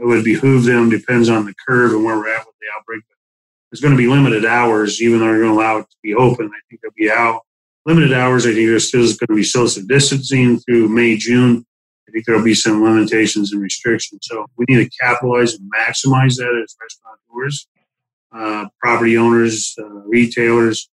it 0.00 0.04
would 0.04 0.24
behoove 0.24 0.64
them. 0.64 0.90
Depends 0.90 1.28
on 1.28 1.44
the 1.44 1.54
curve 1.66 1.92
and 1.92 2.04
where 2.04 2.16
we're 2.16 2.34
at 2.34 2.46
with 2.46 2.56
the 2.60 2.66
outbreak. 2.76 3.02
But 3.08 3.16
there's 3.70 3.80
going 3.80 3.94
to 3.94 3.98
be 3.98 4.08
limited 4.08 4.44
hours, 4.44 5.00
even 5.00 5.20
though 5.20 5.26
they're 5.26 5.40
going 5.40 5.52
to 5.52 5.58
allow 5.58 5.78
it 5.78 5.90
to 5.90 5.96
be 6.02 6.14
open. 6.14 6.46
I 6.46 6.60
think 6.68 6.80
there'll 6.80 6.94
be 6.96 7.10
out 7.10 7.42
limited 7.86 8.12
hours. 8.12 8.46
I 8.46 8.52
think 8.52 8.68
there's 8.68 8.88
still 8.88 9.02
going 9.02 9.28
to 9.28 9.34
be 9.34 9.42
social 9.42 9.82
distancing 9.86 10.58
through 10.60 10.88
May, 10.88 11.16
June. 11.16 11.64
I 12.08 12.12
think 12.12 12.24
there'll 12.26 12.42
be 12.42 12.54
some 12.54 12.82
limitations 12.82 13.52
and 13.52 13.62
restrictions. 13.62 14.20
So 14.22 14.46
we 14.56 14.64
need 14.68 14.84
to 14.84 14.90
capitalize 15.00 15.54
and 15.54 15.70
maximize 15.70 16.36
that 16.36 16.60
as 16.64 16.74
restaurateurs 16.80 17.68
uh, 18.32 18.66
property 18.80 19.16
owners, 19.16 19.74
uh, 19.78 19.88
retailers, 20.06 20.88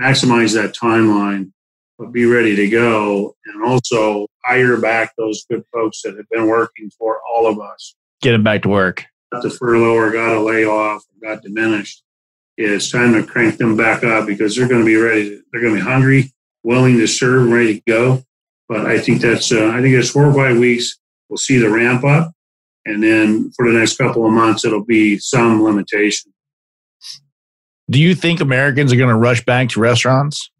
maximize 0.00 0.54
that 0.54 0.74
timeline, 0.74 1.52
but 1.98 2.12
be 2.12 2.24
ready 2.24 2.54
to 2.56 2.68
go 2.68 3.34
and 3.46 3.64
also 3.64 4.26
hire 4.44 4.80
back 4.80 5.12
those 5.16 5.44
good 5.50 5.64
folks 5.72 6.02
that 6.02 6.16
have 6.16 6.28
been 6.30 6.46
working 6.46 6.90
for 6.98 7.20
all 7.28 7.46
of 7.46 7.60
us. 7.60 7.94
Get 8.22 8.32
them 8.32 8.44
back 8.44 8.62
to 8.62 8.68
work. 8.68 9.04
Got 9.32 9.42
the 9.42 9.50
furlough 9.50 9.94
or 9.94 10.10
got 10.10 10.36
a 10.36 10.40
layoff 10.40 11.02
or 11.02 11.34
got 11.34 11.42
diminished. 11.42 12.02
It's 12.56 12.90
time 12.90 13.12
to 13.12 13.24
crank 13.24 13.58
them 13.58 13.76
back 13.76 14.02
up 14.02 14.26
because 14.26 14.56
they're 14.56 14.68
going 14.68 14.80
to 14.80 14.86
be 14.86 14.96
ready. 14.96 15.40
They're 15.52 15.60
going 15.60 15.74
to 15.74 15.80
be 15.80 15.88
hungry, 15.88 16.32
willing 16.64 16.98
to 16.98 17.06
serve, 17.06 17.50
ready 17.50 17.74
to 17.74 17.82
go. 17.86 18.22
But 18.68 18.86
I 18.86 18.98
think 18.98 19.20
that's 19.20 19.52
uh, 19.52 19.68
I 19.68 19.80
think 19.80 19.94
it's 19.94 20.10
four 20.10 20.26
or 20.26 20.34
five 20.34 20.58
weeks. 20.58 20.98
We'll 21.28 21.38
see 21.38 21.58
the 21.58 21.70
ramp 21.70 22.04
up, 22.04 22.32
and 22.84 23.02
then 23.02 23.50
for 23.56 23.70
the 23.70 23.78
next 23.78 23.96
couple 23.96 24.26
of 24.26 24.32
months, 24.32 24.64
it'll 24.64 24.84
be 24.84 25.18
some 25.18 25.62
limitation. 25.62 26.32
Do 27.90 27.98
you 27.98 28.14
think 28.14 28.40
Americans 28.40 28.92
are 28.92 28.96
going 28.96 29.08
to 29.08 29.16
rush 29.16 29.44
back 29.44 29.70
to 29.70 29.80
restaurants? 29.80 30.50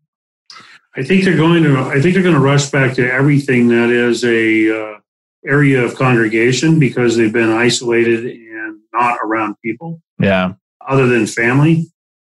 I 0.97 1.03
think 1.03 1.25
they're 1.25 1.37
going 1.37 1.62
to. 1.62 1.79
I 1.79 2.01
think 2.01 2.14
they're 2.14 2.23
going 2.23 2.35
to 2.35 2.41
rush 2.41 2.71
back 2.71 2.95
to 2.95 3.12
everything 3.12 3.69
that 3.69 3.91
is 3.91 4.25
a 4.25 4.95
uh, 4.95 4.99
area 5.47 5.85
of 5.85 5.95
congregation 5.95 6.79
because 6.79 7.17
they've 7.17 7.33
been 7.33 7.51
isolated 7.51 8.25
and 8.25 8.81
not 8.93 9.19
around 9.23 9.57
people. 9.64 10.01
Yeah. 10.19 10.55
other 10.88 11.07
than 11.07 11.27
family. 11.27 11.87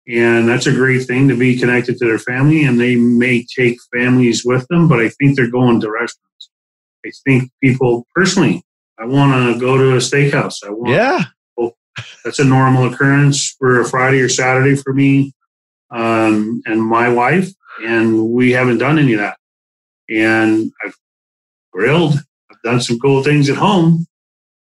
And 0.09 0.49
that's 0.49 0.67
a 0.67 0.73
great 0.73 1.07
thing 1.07 1.29
to 1.29 1.37
be 1.37 1.57
connected 1.57 1.97
to 1.99 2.05
their 2.05 2.19
family. 2.19 2.65
And 2.65 2.81
they 2.81 2.97
may 2.97 3.47
take 3.57 3.79
families 3.95 4.45
with 4.45 4.67
them, 4.69 4.89
but 4.89 4.99
I 5.01 5.09
think 5.09 5.37
they're 5.37 5.51
going 5.51 5.81
to 5.81 5.91
restaurants. 5.91 6.51
I 7.07 7.11
think 7.25 7.51
people 7.63 8.07
personally, 8.15 8.63
I 8.99 9.05
want 9.07 9.55
to 9.55 9.61
go 9.61 9.79
to 9.79 9.95
a 9.95 9.99
steakhouse. 9.99 10.57
I 10.67 10.71
want, 10.71 10.91
yeah. 10.91 11.25
That's 12.25 12.39
a 12.39 12.45
normal 12.45 12.93
occurrence 12.93 13.55
for 13.59 13.81
a 13.81 13.85
Friday 13.85 14.21
or 14.21 14.29
Saturday 14.29 14.77
for 14.77 14.93
me 14.93 15.33
um, 15.91 16.63
and 16.67 16.83
my 16.83 17.09
wife. 17.09 17.51
And 17.83 18.31
we 18.31 18.53
haven't 18.53 18.79
done 18.79 18.99
any 18.99 19.15
of 19.15 19.21
that. 19.21 19.39
And 20.09 20.71
I've 20.85 20.95
grilled, 21.73 22.15
I've 22.51 22.63
done 22.63 22.81
some 22.81 22.99
cool 22.99 23.23
things 23.23 23.49
at 23.49 23.57
home, 23.57 24.07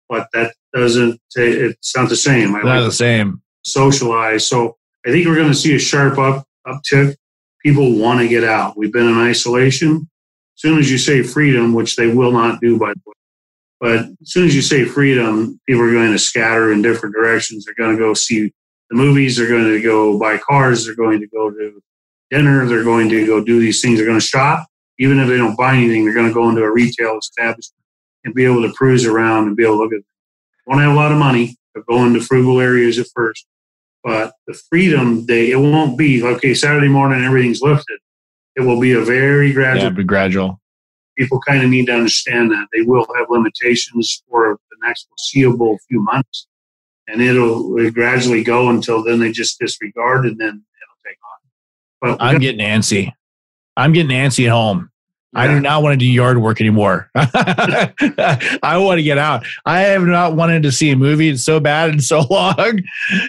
but 0.08 0.28
that 0.34 0.54
doesn't, 0.74 1.20
it's 1.36 1.96
not 1.96 2.10
the 2.10 2.16
same. 2.16 2.56
I 2.56 2.60
not 2.60 2.66
like 2.66 2.84
the 2.86 2.92
same. 2.92 3.42
Socialize. 3.64 4.48
So 4.48 4.78
I 5.06 5.12
think 5.12 5.28
we're 5.28 5.36
going 5.36 5.48
to 5.48 5.56
see 5.56 5.76
a 5.76 5.80
sharp 5.80 6.18
up 6.18 6.46
uptick. 6.68 7.16
People 7.64 7.98
want 7.98 8.20
to 8.20 8.28
get 8.28 8.44
out. 8.44 8.78
We've 8.78 8.94
been 8.94 9.08
in 9.08 9.18
isolation. 9.18 10.08
As 10.56 10.62
soon 10.62 10.80
as 10.80 10.92
you 10.92 10.98
say 10.98 11.24
freedom, 11.24 11.74
which 11.74 11.96
they 11.96 12.08
will 12.08 12.32
not 12.32 12.62
do, 12.62 12.78
by 12.78 12.94
the 12.94 13.02
way, 13.06 13.14
but 13.80 14.00
as 14.00 14.32
soon 14.32 14.46
as 14.46 14.56
you 14.56 14.62
say 14.62 14.84
freedom, 14.84 15.60
people 15.68 15.84
are 15.84 15.92
going 15.92 16.12
to 16.12 16.20
scatter 16.20 16.72
in 16.74 16.82
different 16.82 17.16
directions. 17.16 17.64
They're 17.64 17.76
going 17.76 17.96
to 17.96 18.00
go 18.00 18.14
see 18.14 18.52
the 18.90 18.98
movies. 18.98 19.38
They're 19.38 19.48
going 19.48 19.70
to 19.70 19.82
go 19.82 20.20
buy 20.20 20.38
cars. 20.38 20.86
They're 20.86 20.96
going 20.96 21.20
to 21.22 21.28
go 21.28 21.50
to 21.50 21.82
dinner. 22.30 22.66
They're 22.66 22.84
going 22.84 23.10
to 23.10 23.26
go 23.26 23.44
do 23.44 23.60
these 23.60 23.82
things. 23.82 23.98
They're 23.98 24.08
going 24.08 24.20
to 24.20 24.26
shop. 24.26 24.68
Even 25.00 25.20
if 25.20 25.30
they 25.30 25.38
don't 25.38 25.56
buy 25.56 25.76
anything, 25.76 26.04
they're 26.04 26.14
going 26.14 26.28
to 26.28 26.34
go 26.34 26.50
into 26.50 26.62
a 26.62 26.72
retail 26.72 27.18
establishment 27.18 27.82
and 28.26 28.34
be 28.34 28.44
able 28.44 28.62
to 28.64 28.74
cruise 28.74 29.06
around 29.06 29.48
and 29.48 29.56
be 29.56 29.64
able 29.64 29.76
to 29.76 29.84
look 29.84 29.94
at. 29.94 29.98
Them. 29.98 30.06
Won't 30.68 30.82
have 30.82 30.92
a 30.92 30.96
lot 30.96 31.12
of 31.14 31.18
money. 31.18 31.58
They'll 31.74 31.86
go 31.86 32.06
into 32.06 32.20
frugal 32.20 32.60
areas 32.60 33.00
at 33.00 33.08
first, 33.16 33.48
but 34.04 34.34
the 34.46 34.54
freedom 34.54 35.26
day 35.26 35.52
it 35.52 35.56
won't 35.56 35.98
be 35.98 36.22
okay. 36.22 36.54
Saturday 36.54 36.90
morning, 36.90 37.24
everything's 37.24 37.62
lifted. 37.62 38.00
It 38.56 38.62
will 38.62 38.80
be 38.80 38.92
a 38.92 39.02
very 39.02 39.54
gradual. 39.54 39.86
Yeah, 39.86 39.90
be 39.92 40.04
gradual 40.04 40.60
people 41.20 41.40
kind 41.42 41.62
of 41.62 41.70
need 41.70 41.88
to 41.88 41.94
understand 41.94 42.50
that 42.52 42.68
they 42.74 42.82
will 42.82 43.06
have 43.18 43.28
limitations 43.30 44.24
for 44.30 44.58
the 44.72 44.88
next 44.88 45.08
foreseeable 45.10 45.78
few 45.88 46.02
months, 46.02 46.48
and 47.08 47.22
it'll, 47.22 47.78
it'll 47.78 47.92
gradually 47.92 48.44
go 48.44 48.70
until 48.70 49.04
then 49.04 49.20
they 49.20 49.32
just 49.32 49.60
disregard, 49.60 50.26
and 50.26 50.40
then 50.40 50.48
it'll 50.48 51.04
take 51.06 51.18
on. 51.24 52.18
But 52.18 52.24
I'm 52.24 52.40
getting 52.40 52.66
antsy. 52.66 53.12
I'm 53.76 53.92
getting 53.92 54.16
antsy 54.16 54.46
at 54.46 54.52
home. 54.52 54.90
Yeah. 55.34 55.42
I 55.42 55.48
do 55.48 55.60
not 55.60 55.84
want 55.84 55.94
to 55.94 55.98
do 55.98 56.10
yard 56.10 56.42
work 56.42 56.60
anymore. 56.60 57.12
I 57.16 58.78
want 58.78 58.98
to 58.98 59.04
get 59.04 59.20
out. 59.20 59.46
I 59.66 59.82
have 59.82 60.02
not 60.02 60.36
wanted 60.36 60.64
to 60.64 60.72
see 60.72 60.90
a 60.90 60.96
movie. 60.96 61.30
It's 61.30 61.44
so 61.44 61.60
bad 61.60 61.92
and 61.92 62.04
so 62.04 62.22
long, 62.30 62.80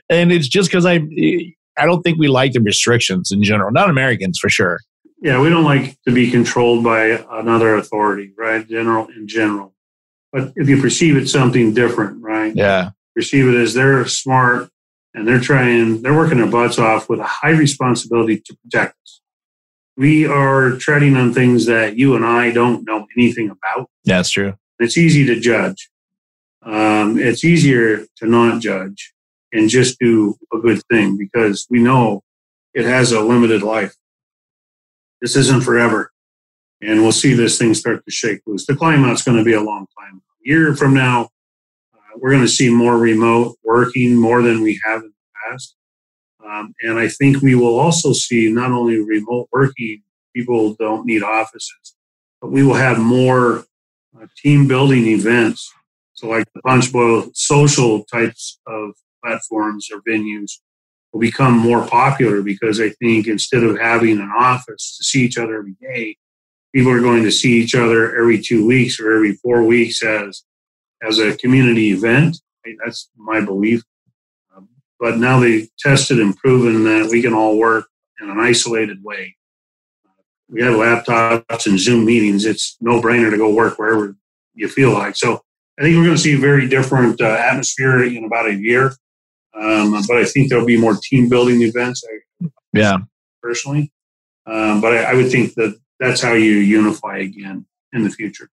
and 0.09 0.33
it's 0.33 0.49
just 0.49 0.71
because 0.71 0.87
I 0.87 1.01
I 1.77 1.87
don't 1.87 2.03
think 2.03 2.19
we 2.19 2.29
like 2.29 2.53
the 2.53 2.61
restrictions 2.61 3.33
in 3.33 3.43
general. 3.43 3.73
Not 3.73 3.91
Americans 3.91 4.39
for 4.39 4.49
sure. 4.49 4.79
Yeah, 5.21 5.41
we 5.41 5.51
don't 5.51 5.65
like 5.65 6.01
to 6.07 6.13
be 6.13 6.31
controlled 6.31 6.83
by 6.83 7.25
another 7.31 7.75
authority, 7.75 8.33
right? 8.39 8.67
General 8.67 9.09
in 9.09 9.29
general. 9.29 9.75
But 10.33 10.53
if 10.57 10.69
you 10.69 10.81
perceive 10.81 11.17
it 11.17 11.29
something 11.29 11.75
different, 11.75 12.23
right? 12.23 12.55
Yeah. 12.55 12.91
Perceive 13.15 13.49
it 13.49 13.57
as 13.57 13.75
they're 13.75 14.07
smart 14.07 14.71
and 15.13 15.29
they're 15.29 15.41
trying, 15.41 16.01
they're 16.01 16.17
working 16.17 16.39
their 16.39 16.47
butts 16.47 16.79
off 16.79 17.09
with 17.09 17.21
a 17.21 17.25
high 17.25 17.51
responsibility 17.51 18.41
to 18.41 18.57
protect 18.63 18.97
us. 19.03 19.21
We 19.97 20.27
are 20.27 20.77
treading 20.77 21.17
on 21.17 21.35
things 21.35 21.67
that 21.67 21.99
you 21.99 22.17
and 22.17 22.25
I 22.25 22.51
don't 22.53 22.87
know 22.87 23.07
anything 23.19 23.51
about. 23.51 23.91
That's 24.05 24.31
true. 24.31 24.55
It's 24.79 24.97
easy 24.97 25.27
to 25.27 25.39
judge. 25.39 25.91
Um, 26.63 27.19
it's 27.19 27.45
easier 27.45 28.07
to 28.17 28.27
not 28.27 28.63
judge 28.63 29.13
and 29.53 29.69
just 29.69 29.99
do 29.99 30.37
a 30.53 30.59
good 30.59 30.83
thing 30.91 31.19
because 31.19 31.67
we 31.69 31.81
know 31.81 32.23
it 32.73 32.85
has 32.85 33.13
a 33.13 33.21
limited 33.21 33.63
life 33.63 33.95
this 35.21 35.37
isn't 35.37 35.63
forever. 35.63 36.13
And 36.83 37.03
we'll 37.03 37.13
see 37.13 37.35
this 37.35 37.59
thing 37.59 37.75
start 37.75 38.05
to 38.05 38.11
shake 38.11 38.41
loose. 38.47 38.67
The 38.67 38.77
climb 38.77 39.05
out's 39.05 39.23
going 39.23 39.37
to 39.37 39.45
be 39.45 39.53
a 39.53 39.61
long 39.61 39.87
time. 39.99 40.23
A 40.45 40.49
year 40.49 40.75
from 40.75 40.95
now, 40.95 41.29
uh, 41.95 42.17
we're 42.17 42.31
going 42.31 42.43
to 42.43 42.49
see 42.49 42.71
more 42.71 42.97
remote 42.97 43.57
working 43.63 44.17
more 44.17 44.43
than 44.43 44.63
we 44.63 44.81
have 44.85 45.03
in 45.03 45.09
the 45.09 45.51
past. 45.51 45.77
Um, 46.45 46.75
and 46.83 46.99
I 46.99 47.09
think 47.09 47.43
we 47.43 47.55
will 47.55 47.79
also 47.79 48.13
see 48.13 48.51
not 48.51 48.73
only 48.73 48.99
remote 48.99 49.49
working, 49.53 50.03
people 50.35 50.75
don't 50.75 51.05
need 51.05 51.23
offices, 51.23 51.97
but 52.41 52.51
we 52.51 52.63
will 52.63 52.75
have 52.75 52.99
more 52.99 53.65
uh, 54.19 54.27
team 54.39 54.67
building 54.67 55.07
events. 55.07 55.71
So, 56.15 56.29
like 56.29 56.47
the 56.55 56.63
Punch 56.63 56.93
Bowl 56.93 57.31
social 57.35 58.05
types 58.05 58.59
of 58.67 58.93
platforms 59.23 59.89
or 59.93 60.01
venues 60.01 60.53
will 61.13 61.21
become 61.21 61.57
more 61.57 61.87
popular 61.87 62.43
because 62.43 62.81
I 62.81 62.91
think 62.91 63.27
instead 63.27 63.63
of 63.63 63.79
having 63.79 64.19
an 64.19 64.31
office 64.37 64.97
to 64.99 65.05
see 65.05 65.25
each 65.25 65.39
other 65.39 65.59
every 65.59 65.77
day, 65.81 66.17
people 66.75 66.93
are 66.93 67.01
going 67.01 67.25
to 67.25 67.33
see 67.33 67.55
each 67.55 67.75
other 67.75 68.17
every 68.17 68.41
two 68.41 68.67
weeks 68.67 69.01
or 69.01 69.13
every 69.13 69.33
four 69.33 69.63
weeks 69.65 70.05
as 70.05 70.45
as 71.03 71.19
a 71.19 71.37
community 71.37 71.91
event. 71.91 72.37
That's 72.85 73.09
my 73.17 73.41
belief. 73.41 73.83
Um, 74.55 74.69
but 74.99 75.19
now 75.19 75.41
they've 75.41 75.69
tested 75.79 76.21
and 76.21 76.37
proven 76.37 76.85
that 76.85 77.09
we 77.11 77.23
can 77.23 77.33
all 77.33 77.59
work 77.59 77.87
in 78.21 78.29
an 78.29 78.39
isolated 78.39 79.03
way. 79.03 79.37
We 80.49 80.63
have 80.63 80.75
laptops 80.75 81.67
and 81.67 81.79
Zoom 81.79 82.05
meetings. 82.05 82.45
It's 82.45 82.77
no 82.81 83.01
brainer 83.01 83.31
to 83.31 83.37
go 83.37 83.55
work 83.55 83.79
wherever 83.79 84.15
you 84.55 84.69
feel 84.69 84.93
like. 84.93 85.17
So 85.17 85.41
I 85.79 85.83
think 85.83 85.97
we're 85.97 86.05
going 86.05 86.17
to 86.17 86.23
see 86.23 86.35
a 86.35 86.39
very 86.39 86.69
different 86.69 87.21
uh, 87.21 87.25
atmosphere 87.25 88.03
in 88.03 88.25
about 88.25 88.49
a 88.49 88.55
year. 88.55 88.93
Um, 89.55 89.93
but 90.07 90.17
I 90.17 90.25
think 90.25 90.49
there'll 90.49 90.67
be 90.67 90.77
more 90.77 90.97
team 91.03 91.29
building 91.29 91.63
events. 91.63 92.03
yeah, 92.73 92.99
personally. 93.43 93.93
Um, 94.47 94.81
but 94.81 94.93
I, 94.93 95.03
I, 95.11 95.15
would 95.15 95.31
think 95.31 95.55
that 95.55 95.79
that's 95.99 96.23
how 96.23 96.33
you 96.33 96.53
unify 96.53 97.19
again 97.19 97.67
in 97.93 98.05
the 98.05 98.11
future. 98.11 98.49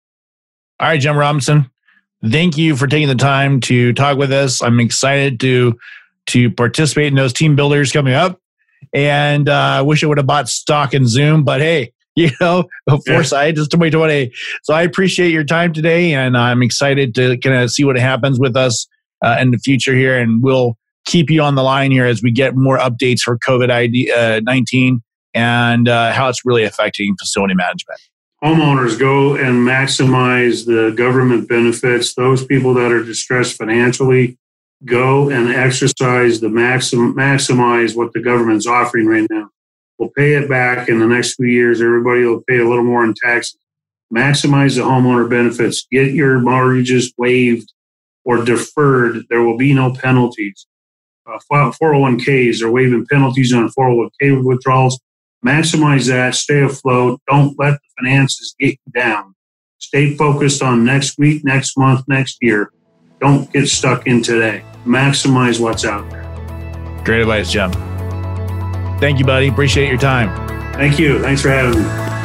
All 0.81 0.89
right, 0.89 1.01
Jim 1.01 1.17
Robinson, 1.17 1.71
thank 2.31 2.59
you 2.59 2.77
for 2.77 2.87
taking 2.87 3.09
the 3.09 3.15
time 3.15 3.61
to 3.61 3.93
talk 3.93 4.19
with 4.19 4.33
us. 4.33 4.63
I'm 4.63 4.81
excited 4.81 5.41
to 5.41 5.79
to 6.29 6.51
participate 6.51 7.07
in 7.07 7.15
those 7.15 7.33
team 7.33 7.55
builders 7.55 7.93
coming 7.93 8.15
up. 8.15 8.41
And 8.93 9.49
uh, 9.49 9.53
I 9.53 9.83
wish 9.83 10.03
I 10.03 10.07
would 10.07 10.19
have 10.19 10.27
bought 10.27 10.49
stock 10.49 10.93
in 10.93 11.07
Zoom, 11.07 11.45
but 11.45 11.61
hey, 11.61 11.93
you 12.17 12.31
know, 12.41 12.65
foresight 13.07 13.57
yeah. 13.57 13.63
is 13.63 13.69
2020. 13.69 14.33
So 14.63 14.75
I 14.75 14.83
appreciate 14.83 15.33
your 15.33 15.45
time 15.45 15.73
today, 15.73 16.15
and 16.15 16.37
I'm 16.37 16.63
excited 16.63 17.15
to 17.17 17.37
kind 17.39 17.57
of 17.57 17.71
see 17.71 17.85
what 17.85 17.99
happens 17.99 18.41
with 18.41 18.57
us 18.57 18.87
uh, 19.23 19.37
in 19.39 19.51
the 19.51 19.59
future 19.59 19.95
here. 19.95 20.19
And 20.19 20.43
we'll 20.43 20.79
keep 21.07 21.31
you 21.31 21.40
on 21.40 21.55
the 21.55 21.62
line 21.62 21.90
here 21.90 22.05
as 22.05 22.23
we 22.23 22.31
get 22.31 22.55
more 22.55 22.79
updates 22.79 23.21
for 23.21 23.38
COVID 23.38 24.45
19 24.45 25.03
and 25.35 25.88
uh, 25.88 26.12
how 26.12 26.29
it's 26.29 26.45
really 26.45 26.64
affecting 26.64 27.16
facility 27.19 27.55
management. 27.55 28.01
Homeowners 28.45 28.99
go 28.99 29.35
and 29.35 29.66
maximize 29.66 30.66
the 30.66 30.95
government 30.95 31.49
benefits. 31.49 32.14
Those 32.14 32.45
people 32.45 32.75
that 32.75 32.92
are 32.92 33.03
distressed 33.03 33.57
financially 33.57 34.38
go 34.85 35.31
and 35.31 35.49
exercise 35.49 36.40
the 36.40 36.51
maxim, 36.51 37.14
maximize 37.14 37.97
what 37.97 38.12
the 38.12 38.21
government's 38.21 38.66
offering 38.66 39.07
right 39.07 39.27
now. 39.31 39.49
We'll 39.99 40.11
pay 40.11 40.35
it 40.35 40.51
back 40.51 40.88
in 40.88 40.99
the 40.99 41.07
next 41.07 41.37
few 41.37 41.47
years. 41.47 41.81
Everybody 41.81 42.25
will 42.25 42.42
pay 42.47 42.59
a 42.59 42.69
little 42.69 42.85
more 42.85 43.05
in 43.05 43.14
taxes. 43.14 43.59
Maximize 44.14 44.77
the 44.77 44.83
homeowner 44.83 45.29
benefits. 45.29 45.87
Get 45.90 46.12
your 46.12 46.38
mortgages 46.38 47.12
waived 47.16 47.73
or 48.25 48.45
deferred. 48.45 49.25
There 49.31 49.42
will 49.42 49.57
be 49.57 49.73
no 49.73 49.95
penalties 49.95 50.66
uh, 51.27 51.39
401ks 51.51 52.62
or 52.62 52.71
waiving 52.71 53.07
penalties 53.11 53.53
on 53.53 53.71
401k 53.79 54.45
withdrawals. 54.45 55.01
Maximize 55.45 56.09
that, 56.09 56.35
stay 56.35 56.62
afloat. 56.62 57.21
Don't 57.29 57.55
let 57.59 57.75
the 57.75 58.03
finances 58.03 58.55
get 58.59 58.71
you 58.71 58.93
down. 58.95 59.35
Stay 59.79 60.17
focused 60.17 60.63
on 60.63 60.85
next 60.85 61.19
week, 61.19 61.44
next 61.44 61.77
month, 61.79 62.03
next 62.09 62.38
year. 62.40 62.73
Don't 63.21 63.50
get 63.53 63.69
stuck 63.69 64.07
in 64.07 64.23
today. 64.23 64.65
Maximize 64.85 65.61
what's 65.61 65.85
out 65.85 66.09
there. 66.11 66.25
Great 67.05 67.21
advice, 67.21 67.53
Jim. 67.53 67.71
Thank 68.98 69.19
you, 69.19 69.25
buddy. 69.25 69.48
Appreciate 69.48 69.88
your 69.88 69.98
time. 69.98 70.35
Thank 70.75 70.98
you. 70.98 71.21
Thanks 71.21 71.42
for 71.42 71.50
having 71.50 71.83
me. 71.83 72.15